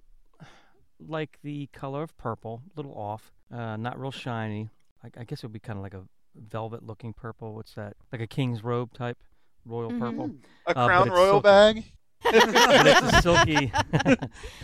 [0.98, 4.68] like the color of purple, a little off, uh, not real shiny.
[5.02, 6.02] I, I guess it would be kind of like a
[6.34, 7.54] velvet-looking purple.
[7.54, 7.96] What's that?
[8.12, 9.18] Like a king's robe type,
[9.64, 9.98] royal Mhm.
[9.98, 10.30] purple.
[10.66, 11.42] A Uh, crown royal silky.
[11.42, 11.84] bag.
[12.22, 13.72] but it's a silky.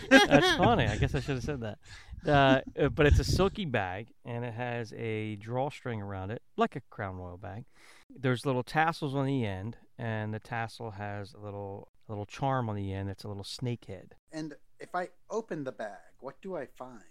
[0.09, 0.85] That's funny.
[0.85, 1.79] I guess I should have said that.
[2.27, 6.75] Uh, uh, but it's a silky bag, and it has a drawstring around it, like
[6.75, 7.65] a Crown Royal bag.
[8.09, 12.69] There's little tassels on the end, and the tassel has a little a little charm
[12.69, 13.09] on the end.
[13.09, 14.15] That's a little snake head.
[14.31, 17.01] And if I open the bag, what do I find?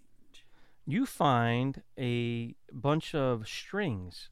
[0.87, 4.31] You find a bunch of strings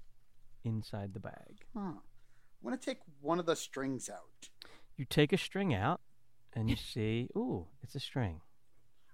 [0.64, 1.64] inside the bag.
[1.74, 1.80] Huh.
[1.80, 2.00] I'm
[2.62, 4.48] gonna take one of the strings out.
[4.96, 6.00] You take a string out,
[6.54, 8.40] and you see, ooh, it's a string.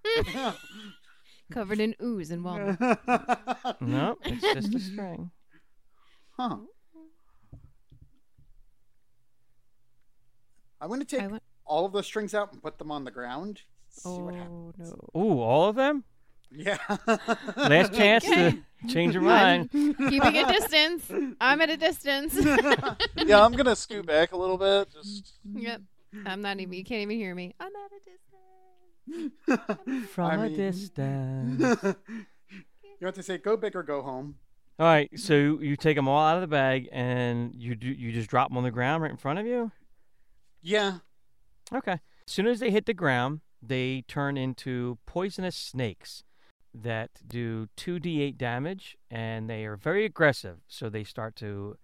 [1.51, 2.79] Covered in ooze and walnut.
[3.81, 5.31] No, it's just a string.
[6.37, 6.57] Huh.
[10.81, 13.11] I'm gonna take I went- all of the strings out and put them on the
[13.11, 13.63] ground.
[13.91, 14.95] See what oh happens.
[15.15, 15.21] no.
[15.21, 16.05] Ooh, all of them?
[16.51, 16.79] Yeah.
[17.57, 18.53] Last chance Okay.
[18.53, 19.71] to change your I'm mind.
[19.71, 21.11] keeping a distance.
[21.41, 22.35] I'm at a distance.
[23.17, 24.89] yeah, I'm gonna scoot back a little bit.
[24.93, 25.81] Just yep.
[26.27, 26.73] I'm not even.
[26.73, 27.55] You can't even hear me.
[27.61, 28.17] I'm at a distance.
[30.09, 31.61] From I a mean- distance.
[33.01, 34.37] you have to say go big or go home.
[34.79, 38.13] All right, so you take them all out of the bag and you do you
[38.13, 39.73] just drop them on the ground right in front of you.
[40.63, 40.99] Yeah.
[41.73, 41.93] Okay.
[42.27, 46.25] As soon as they hit the ground, they turn into poisonous snakes
[46.73, 51.77] that do 2d8 damage and they are very aggressive, so they start to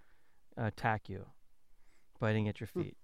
[0.57, 1.27] attack you,
[2.20, 2.97] biting at your feet.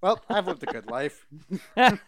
[0.00, 1.26] Well, I've lived a good life.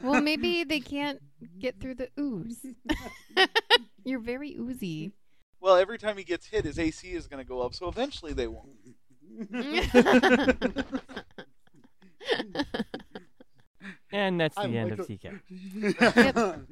[0.00, 1.20] Well, maybe they can't
[1.58, 2.64] get through the ooze.
[4.04, 5.12] You're very oozy.
[5.60, 8.32] Well, every time he gets hit, his AC is going to go up, so eventually
[8.32, 8.70] they won't.
[14.12, 15.20] And that's the I end like of it.
[15.20, 16.64] TK.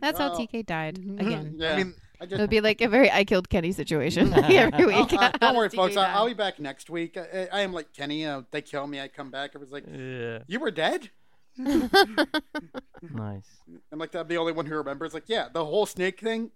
[0.00, 1.54] That's how Well, TK died again.
[1.56, 1.72] Yeah.
[1.72, 4.86] I mean, I It just, would be like a very I killed Kenny situation every
[4.86, 5.12] week.
[5.12, 5.96] uh, How don't worry, folks.
[5.96, 6.12] I, die?
[6.12, 7.16] I'll be back next week.
[7.16, 8.20] I, I am like Kenny.
[8.20, 9.56] You know, they kill me, I come back.
[9.56, 10.38] It was like, Yeah.
[10.46, 11.10] "You were dead."
[11.58, 13.48] Nice.
[13.90, 15.12] I'm like, I'm the only one who remembers.
[15.14, 16.52] Like, yeah, the whole snake thing.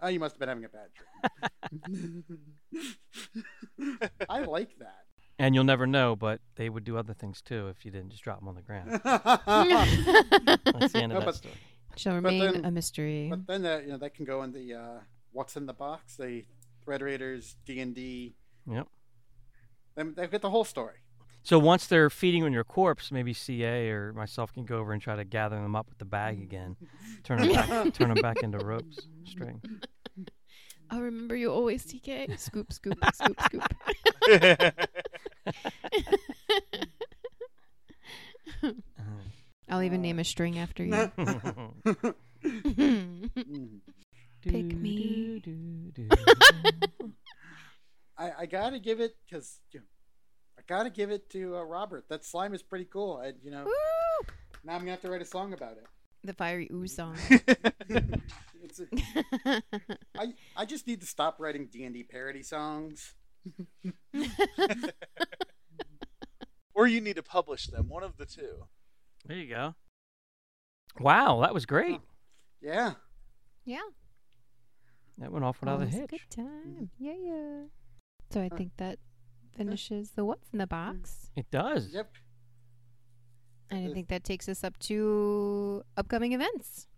[0.00, 0.88] Oh, you must have been having a bad
[1.86, 2.24] dream.
[4.28, 4.96] I like that.
[5.38, 8.22] And you'll never know, but they would do other things too if you didn't just
[8.24, 9.00] drop them on the ground.
[9.04, 11.54] That's the end of No, that but- story.
[11.96, 13.28] Shall But remain then- a mystery.
[13.30, 14.98] But then that you know that can go in the uh,
[15.32, 16.16] what's in the box.
[16.16, 16.44] The
[16.84, 18.34] Thread Raiders D and D.
[18.70, 18.88] Yep.
[19.94, 20.96] Then they get the whole story.
[21.44, 25.02] So once they're feeding on your corpse, maybe CA or myself can go over and
[25.02, 26.76] try to gather them up with the bag again,
[27.24, 29.60] turn them back, turn them back into ropes, string.
[30.90, 32.38] I'll remember you always, TK.
[32.38, 33.64] Scoop, scoop, scoop, scoop.
[39.72, 40.92] I'll even name a string after you.
[44.42, 45.42] Pick me.
[48.18, 49.86] I, I gotta give it because you know,
[50.58, 52.04] I gotta give it to uh, Robert.
[52.10, 53.22] That slime is pretty cool.
[53.24, 54.26] I, you know, Woo!
[54.62, 55.86] now I'm gonna have to write a song about it.
[56.22, 57.16] The fiery ooze song.
[58.62, 58.86] It's a,
[60.18, 63.14] I I just need to stop writing D and D parody songs.
[66.74, 67.88] or you need to publish them.
[67.88, 68.66] One of the two.
[69.26, 69.74] There you go.
[70.98, 72.00] Wow, that was great.
[72.60, 72.92] Yeah.
[73.64, 73.80] yeah.
[75.18, 76.10] That went off without a Always hitch.
[76.10, 76.90] good time.
[76.98, 77.62] Yeah, yeah.
[78.30, 78.98] So I think that
[79.56, 81.30] finishes the what's in the box.
[81.36, 81.88] It does.
[81.92, 82.10] Yep.
[83.70, 86.88] And I think that takes us up to upcoming events.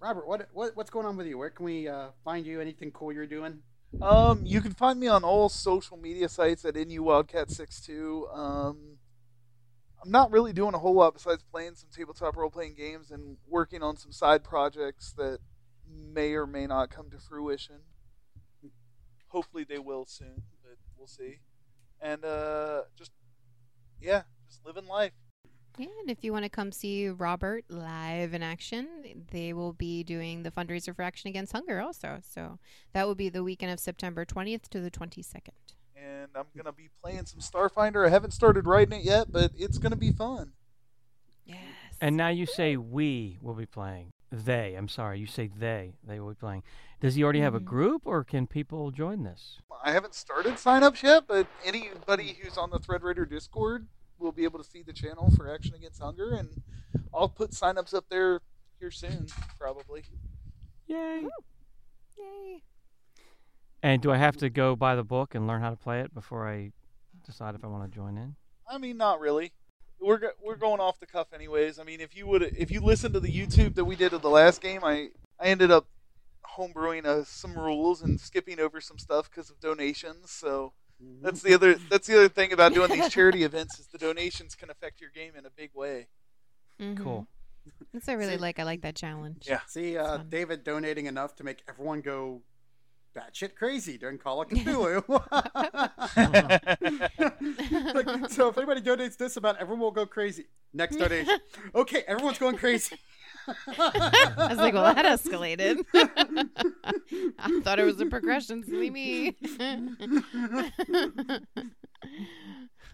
[0.00, 1.36] Robert, what what what's going on with you?
[1.36, 2.60] Where can we uh, find you?
[2.60, 3.58] Anything cool you're doing?
[4.00, 8.36] Um, you can find me on all social media sites at NU Wildcat62.
[8.36, 8.98] Um,
[10.02, 13.36] I'm not really doing a whole lot besides playing some tabletop role playing games and
[13.46, 15.40] working on some side projects that
[15.88, 17.76] may or may not come to fruition.
[19.28, 21.38] Hopefully they will soon, but we'll see.
[22.00, 23.12] And uh, just
[24.00, 25.12] yeah, just living life.
[25.78, 28.88] Yeah, and if you want to come see Robert live in action,
[29.30, 32.20] they will be doing the fundraiser for Action Against Hunger also.
[32.28, 32.58] So
[32.92, 35.50] that will be the weekend of September 20th to the 22nd.
[36.32, 38.06] And I'm gonna be playing some Starfinder.
[38.06, 40.52] I haven't started writing it yet, but it's gonna be fun.
[41.44, 41.58] Yes.
[42.00, 44.10] And now you say we will be playing.
[44.30, 44.74] They.
[44.76, 45.18] I'm sorry.
[45.18, 45.94] You say they.
[46.06, 46.62] They will be playing.
[47.00, 47.64] Does he already have a Mhm.
[47.64, 49.58] group, or can people join this?
[49.82, 54.44] I haven't started signups yet, but anybody who's on the Thread Raider Discord will be
[54.44, 56.62] able to see the channel for Action Against Hunger, and
[57.12, 58.40] I'll put signups up there
[58.78, 59.26] here soon,
[59.58, 60.04] probably.
[60.86, 61.26] Yay!
[62.18, 62.62] Yay.
[63.82, 66.12] And do I have to go buy the book and learn how to play it
[66.12, 66.72] before I
[67.24, 68.36] decide if I want to join in?
[68.68, 69.52] I mean, not really.
[70.00, 71.78] We're go- we're going off the cuff, anyways.
[71.78, 74.22] I mean, if you would if you listen to the YouTube that we did of
[74.22, 75.08] the last game, I
[75.38, 75.86] I ended up
[76.56, 80.30] homebrewing uh, some rules and skipping over some stuff because of donations.
[80.30, 80.72] So
[81.22, 84.54] that's the other that's the other thing about doing these charity events is the donations
[84.54, 86.08] can affect your game in a big way.
[86.80, 86.96] Mhm.
[87.02, 87.26] Cool.
[87.92, 88.58] That's what I really See- like.
[88.58, 89.44] I like that challenge.
[89.46, 89.60] Yeah.
[89.66, 90.18] See, uh.
[90.28, 92.40] David donating enough to make everyone go
[93.16, 95.04] batshit crazy during Call of Cthulhu.
[97.94, 100.46] Like, so if anybody donates this amount, everyone will go crazy.
[100.72, 101.38] Next donation.
[101.74, 102.96] Okay, everyone's going crazy.
[103.48, 105.84] I was like, well, that escalated.
[107.38, 108.62] I thought it was a progression.
[108.64, 109.36] Silly me.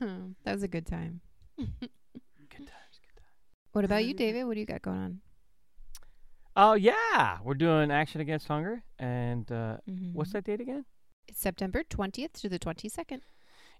[0.00, 1.20] that was a good time.
[1.58, 2.50] Good times.
[2.50, 3.32] Good times.
[3.72, 4.44] What about you, David?
[4.44, 5.20] What do you got going on?
[6.58, 10.14] Oh yeah, we're doing Action Against Hunger, and uh, Mhm.
[10.14, 10.86] what's that date again?
[11.28, 13.20] It's September 20th to the 22nd.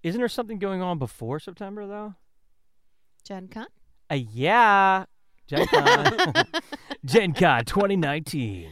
[0.03, 2.15] Isn't there something going on before September though?
[3.25, 3.67] Gen Con?
[4.11, 5.07] Uh, yeah,
[5.47, 6.45] Gen Con,
[7.05, 8.71] Gen Con 2019.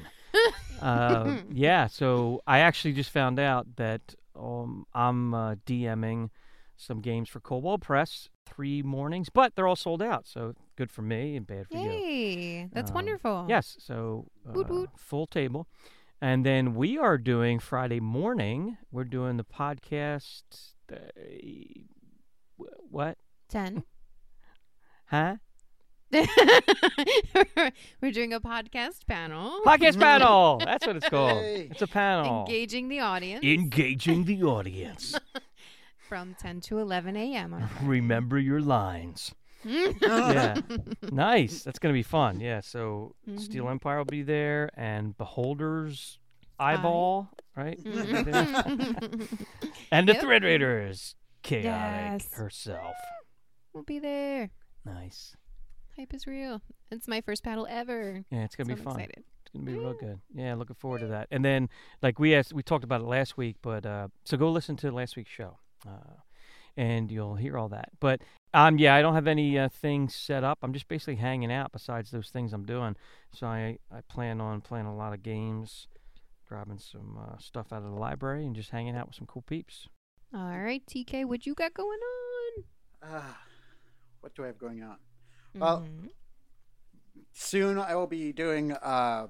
[0.83, 6.29] Uh, yeah, so I actually just found out that um, I'm uh, DMing
[6.77, 10.27] some games for Kobold Press three mornings, but they're all sold out.
[10.27, 11.91] So good for me and bad for you.
[11.91, 12.69] Yay!
[12.73, 13.47] That's Um, wonderful.
[13.49, 14.91] Yes, so Woot uh, woot.
[14.97, 15.67] full table.
[16.21, 18.77] And then we are doing Friday morning.
[18.91, 20.43] We're doing the podcast.
[20.93, 20.97] Uh,
[22.91, 23.19] what?
[23.49, 23.85] Ten.
[25.07, 25.37] Huh?
[28.01, 29.61] We're doing a podcast panel.
[29.67, 30.59] Podcast panel.
[30.65, 31.43] That's what it's called.
[31.43, 31.69] Yay.
[31.71, 32.41] It's a panel.
[32.41, 35.15] Engaging the audience Engaging the audience.
[36.15, 37.55] From 10 to 11 a.m.
[37.55, 39.35] on Remember your lines.
[39.65, 40.61] Yeah.
[41.11, 41.65] Nice.
[41.65, 42.39] That's going to be fun.
[42.39, 42.61] Yeah.
[42.61, 43.71] So Steele Mhm.
[43.73, 46.21] Empire will be there and Beholder's
[46.61, 47.83] Eyeball, right?
[47.83, 49.47] Mhm.
[49.91, 50.23] and the Yep.
[50.23, 51.17] Thread Raiders.
[51.43, 51.65] Chaotic
[52.23, 52.33] Yes.
[52.35, 52.95] herself.
[53.73, 54.51] we'll be there.
[54.85, 55.35] Nice.
[55.97, 56.63] Hype is real.
[56.93, 58.25] It's my first paddle ever.
[58.31, 59.01] Yeah, it's going so to be I'm fun.
[59.01, 59.25] excited.
[59.43, 60.21] It's gonna be real good.
[60.33, 61.27] Yeah, looking forward to that.
[61.33, 61.69] And then,
[62.03, 64.93] like we asked, we talked about it last week, but uh, so go listen to
[64.93, 66.15] last week's show, uh,
[66.77, 67.91] and you'll hear all that.
[68.01, 68.23] But
[68.53, 70.59] um, yeah, I don't have any uh, things set up.
[70.63, 71.73] I'm just basically hanging out.
[71.73, 72.97] Besides those things I'm doing,
[73.33, 75.89] so I I plan on playing a lot of games,
[76.49, 79.43] grabbing some uh, stuff out of the library, and just hanging out with some cool
[79.43, 79.89] peeps.
[80.35, 82.65] All right, TK, what you got going on?
[83.03, 83.41] Ah,
[84.21, 84.97] what do I have going on?
[85.55, 86.09] Well, Mhm.
[87.33, 89.29] soon I will be doing uh,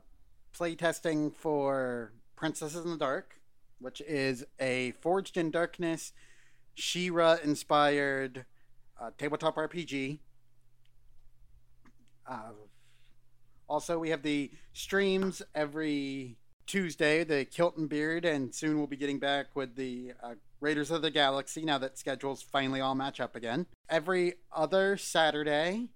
[0.52, 3.40] play testing for Princesses in the Dark,
[3.78, 6.12] which is a Forged in Darkness,
[6.74, 8.44] She-Ra inspired
[9.00, 10.18] uh, tabletop RPG.
[12.26, 12.52] Uh,
[13.68, 18.96] also, we have the streams every Tuesday, the Kilt and Beard, and soon we'll be
[18.96, 23.20] getting back with the uh, Raiders of the Galaxy now that schedules finally all match
[23.20, 23.66] up again.
[23.88, 25.88] Every other Saturday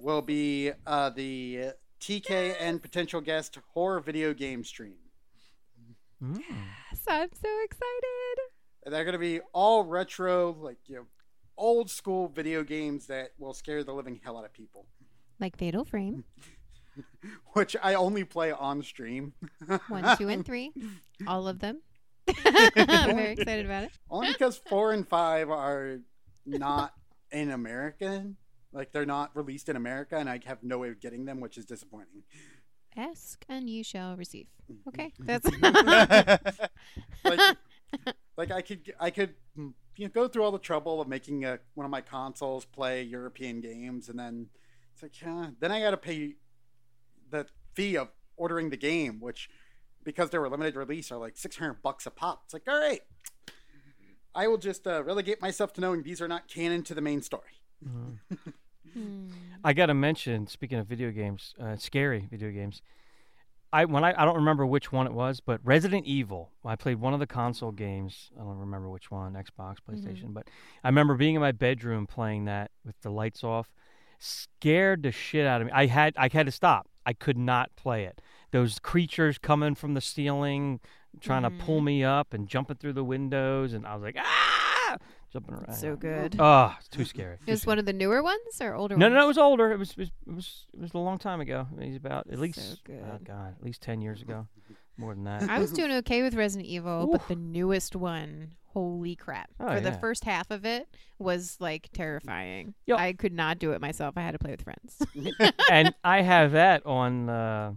[0.00, 4.94] will be uh, the TK and potential guest horror video game stream.
[6.22, 6.38] Mm.
[6.38, 8.61] Yes, I'm so excited.
[8.84, 11.06] And they're going to be all retro, like, you know,
[11.56, 14.86] old school video games that will scare the living hell out of people,
[15.38, 16.24] Like Fatal Frame,
[17.52, 19.34] which I only play on stream.
[19.88, 20.72] one, two, and three.
[21.26, 21.82] All of them.
[22.44, 23.92] I'm very excited about it.
[24.10, 25.98] Only because four and five are
[26.46, 26.92] not
[27.30, 28.26] in America.
[28.72, 31.58] Like, they're not released in America, and I have no way of getting them, which
[31.58, 32.22] is disappointing.
[32.96, 34.46] Ask and you shall receive.
[34.88, 35.46] Okay, that's
[37.24, 37.56] like,
[38.36, 41.44] like I could I could mm, you know, go through all the trouble of making
[41.44, 44.48] a, one of my consoles play European games, and then
[44.92, 46.34] it's like, yeah, then I got to pay
[47.30, 49.48] the fee of ordering the game, which
[50.04, 52.42] because they were limited release are like six hundred bucks a pop.
[52.46, 53.00] It's like, all right,
[54.34, 57.22] I will just uh, relegate myself to knowing these are not canon to the main
[57.22, 57.60] story.
[57.84, 58.14] Hmm.
[59.64, 62.82] I got to mention, speaking of video games, uh, scary video games.
[63.72, 66.50] I when I, I don't remember which one it was, but Resident Evil.
[66.64, 68.30] I played one of the console games.
[68.36, 70.48] I don't remember which one, Xbox, PlayStation, but
[70.84, 73.72] I remember being in my bedroom playing that with the lights off.
[74.18, 75.72] Scared the shit out of me.
[75.72, 76.88] I had I had to stop.
[77.04, 78.20] I could not play it.
[78.52, 80.78] Those creatures coming from the ceiling,
[81.20, 84.98] trying to pull me up and jumping through the windows, and I was like, ah,
[85.32, 85.74] jumping around.
[85.74, 86.36] So good.
[86.38, 87.38] Oh, it's too scary.
[87.46, 89.12] It was one of the newer ones or older No, ones?
[89.14, 89.72] no, no, it was older.
[89.72, 91.66] It was, it was, it was, it was a long time ago.
[91.80, 94.46] It was about at So least, oh god, at least ten years ago,
[94.96, 95.48] more than that.
[95.48, 99.50] I was doing okay with Resident Evil, but the newest one, holy crap.
[99.58, 100.86] Oh, For the first half of it
[101.18, 102.74] was like terrifying.
[102.86, 102.96] Yo.
[102.96, 104.14] I could not do it myself.
[104.16, 105.00] I had to play with friends.
[105.70, 107.72] and I have that on uh,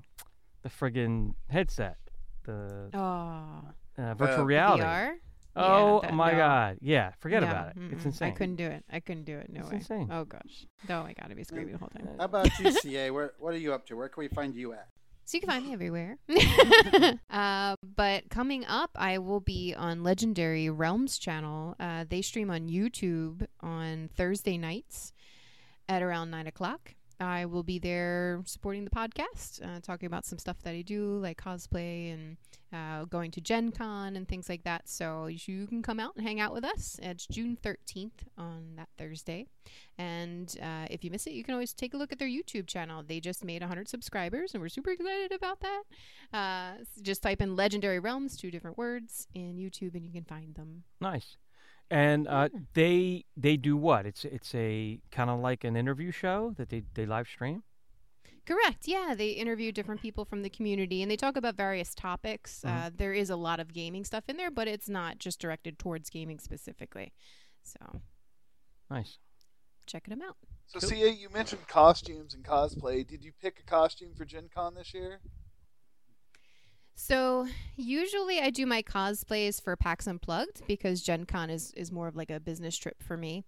[0.63, 1.97] the friggin' headset,
[2.43, 3.69] the oh.
[4.01, 4.83] uh, virtual Uh, reality.
[4.83, 5.13] VR?
[5.55, 6.37] Oh Yeah, that- my no.
[6.37, 7.77] god, yeah, forget No, about it.
[7.91, 8.05] It's mm-mm.
[8.07, 8.27] insane.
[8.27, 8.83] I couldn't do it.
[8.91, 9.49] I couldn't do it.
[9.51, 9.75] No It's way.
[9.77, 10.09] insane.
[10.11, 10.65] Oh gosh.
[10.89, 12.09] No, I gotta be screaming the whole time.
[12.17, 13.11] How about you, CA?
[13.11, 13.95] Where what are you up to?
[13.95, 14.87] Where can we find you at?
[15.27, 16.17] So you can find me everywhere.
[17.29, 21.75] uh, but coming up, I will be on Legendary Realms channel.
[21.79, 25.13] Uh, they stream on YouTube on Thursday nights
[25.87, 26.94] at around nine o'clock.
[27.19, 31.17] I will be there supporting the podcast, uh, talking about some stuff that I do,
[31.17, 32.37] like cosplay and
[32.73, 34.89] uh, going to Gen Con and things like that.
[34.89, 36.99] So you can come out and hang out with us.
[37.01, 39.47] It's June 13th on that Thursday.
[39.97, 42.67] And uh, if you miss it, you can always take a look at their YouTube
[42.67, 43.03] channel.
[43.05, 45.83] They just made 100 subscribers, and we're super excited about that.
[46.33, 50.55] Uh, just type in Legendary Realms, two different words, in YouTube, and you can find
[50.55, 50.83] them.
[50.99, 51.37] Nice.
[51.91, 54.05] And uh, they they do what?
[54.05, 57.63] It's it's a kind of like an interview show that they they live stream.
[58.45, 58.87] Correct.
[58.87, 62.63] Yeah, they interview different people from the community, and they talk about various topics.
[62.63, 65.79] Uh, there is a lot of gaming stuff in there, but it's not just directed
[65.79, 67.11] towards gaming specifically.
[67.63, 68.01] So
[68.89, 69.17] Nice.
[69.87, 70.37] check them out.
[70.67, 73.05] So, CA, you mentioned costumes and cosplay.
[73.07, 75.21] Did you pick a costume for Gen Con this year?
[76.95, 82.07] So usually I do my cosplays for PAX Unplugged because Gen Con is, is more
[82.07, 83.43] of like a business trip for me.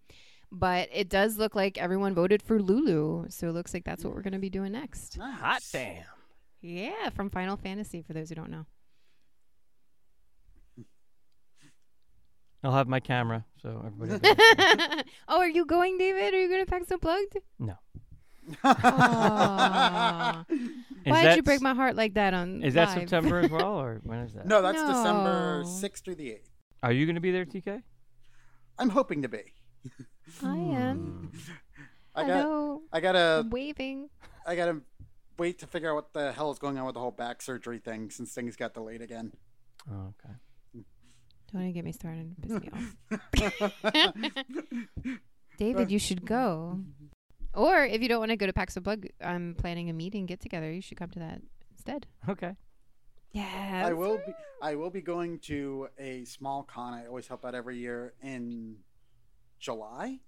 [0.52, 3.26] But it does look like everyone voted for Lulu.
[3.30, 5.18] So it looks like that's what we're going to be doing next.
[5.20, 6.04] Hot damn.
[6.62, 8.66] Yeah, from Final Fantasy, for those who don't know.
[12.64, 14.36] I'll have my camera, so everybody.
[15.28, 16.34] oh, are you going, David?
[16.34, 17.38] Are you going to PAX Unplugged?
[17.60, 17.76] no.
[18.64, 20.46] Aw.
[21.08, 23.00] Is Why did you break my heart like that on Is that live?
[23.00, 24.46] September as well, or when is that?
[24.46, 26.50] No, that's December 6th through the 8th.
[26.84, 27.82] Are you going to be there, TK?
[28.78, 29.54] I'm hoping to be.
[30.44, 31.32] I am.
[32.16, 32.82] I got Hello.
[32.92, 34.10] I gotta I'm waving.
[34.46, 34.82] I gotta
[35.40, 37.80] wait to figure out what the hell is going on with the whole back surgery
[37.80, 39.32] thing since things got delayed again.
[39.90, 40.34] Oh, okay.
[41.54, 42.36] Don't even get me started.
[42.42, 42.70] Piss me
[43.54, 45.20] off.
[45.58, 46.82] David, you should go.
[47.58, 50.40] Or if you don't want to go to PAX Unplugged, I'm planning a meeting get
[50.40, 50.72] together.
[50.72, 51.42] You should come to that
[51.72, 52.06] instead.
[52.30, 52.56] Okay.
[53.32, 53.84] Yeah.
[53.84, 54.32] I will be
[54.62, 58.76] I will be going to a small con I always help out every year in
[59.60, 60.20] July.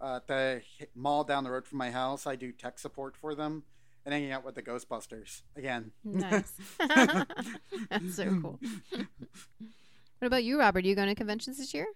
[0.00, 0.62] Uh, at the
[0.94, 3.64] mall down the road from my house, I do tech support for them
[4.04, 5.92] and hanging out with the Ghostbusters again.
[6.04, 6.52] Nice.
[6.78, 8.60] That's so cool.
[8.90, 10.84] what about you, Robert?
[10.84, 11.86] Are you going to conventions this year?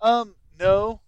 [0.00, 1.00] Um, no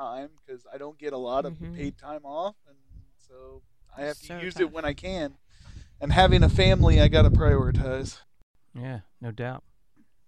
[0.00, 1.76] time because I don't get a lot of Mhm.
[1.76, 2.76] paid time off, and
[3.18, 3.62] so
[3.96, 4.62] I have So to use tough.
[4.62, 5.36] it when I can.
[6.00, 8.20] And having a family, I got to prioritize.
[8.74, 9.62] Yeah, no doubt.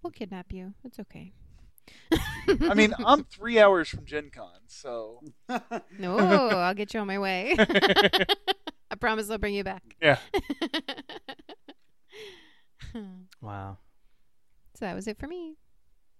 [0.03, 0.75] We'll kidnap you.
[0.83, 1.33] It's okay.
[2.69, 5.21] I mean, I'm three hours from Gen Con, so
[5.97, 7.55] No, I'll get you on my way.
[7.57, 9.95] I promise I'll bring you back.
[10.01, 10.19] yeah.
[13.41, 13.77] Wow.
[14.75, 15.55] So that was it for me.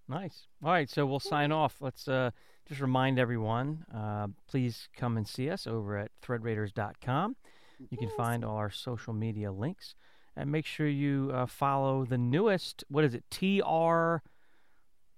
[0.08, 0.46] Nice.
[0.62, 1.76] All right, so we'll sign off.
[1.80, 2.30] Let's uh,
[2.68, 7.36] just remind everyone uh, please come and see us over at threadraiders.com.
[7.90, 9.94] You can find all our social media links.
[10.36, 14.20] And make sure you uh, follow the newest, what is it, TR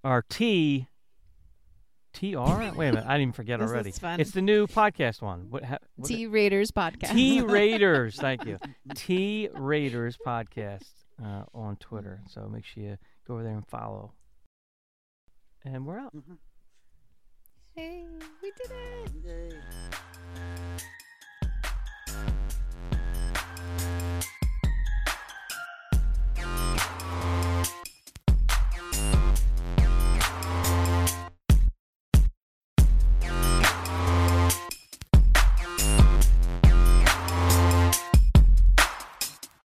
[0.04, 0.88] or T.
[2.12, 2.26] TR?
[2.26, 3.92] Wait a minute, I didn't even forget already.
[4.18, 5.46] It's the new podcast one.
[5.48, 7.12] What, ha, what T Raiders podcast.
[7.12, 8.58] T Raiders, thank you.
[8.94, 10.90] T Raiders podcast
[11.22, 12.20] uh, on Twitter.
[12.28, 14.12] So make sure you go over there and follow.
[15.64, 16.12] And we're out.
[17.78, 18.06] Hey,
[18.42, 19.12] we did it!
[19.22, 19.50] Yay.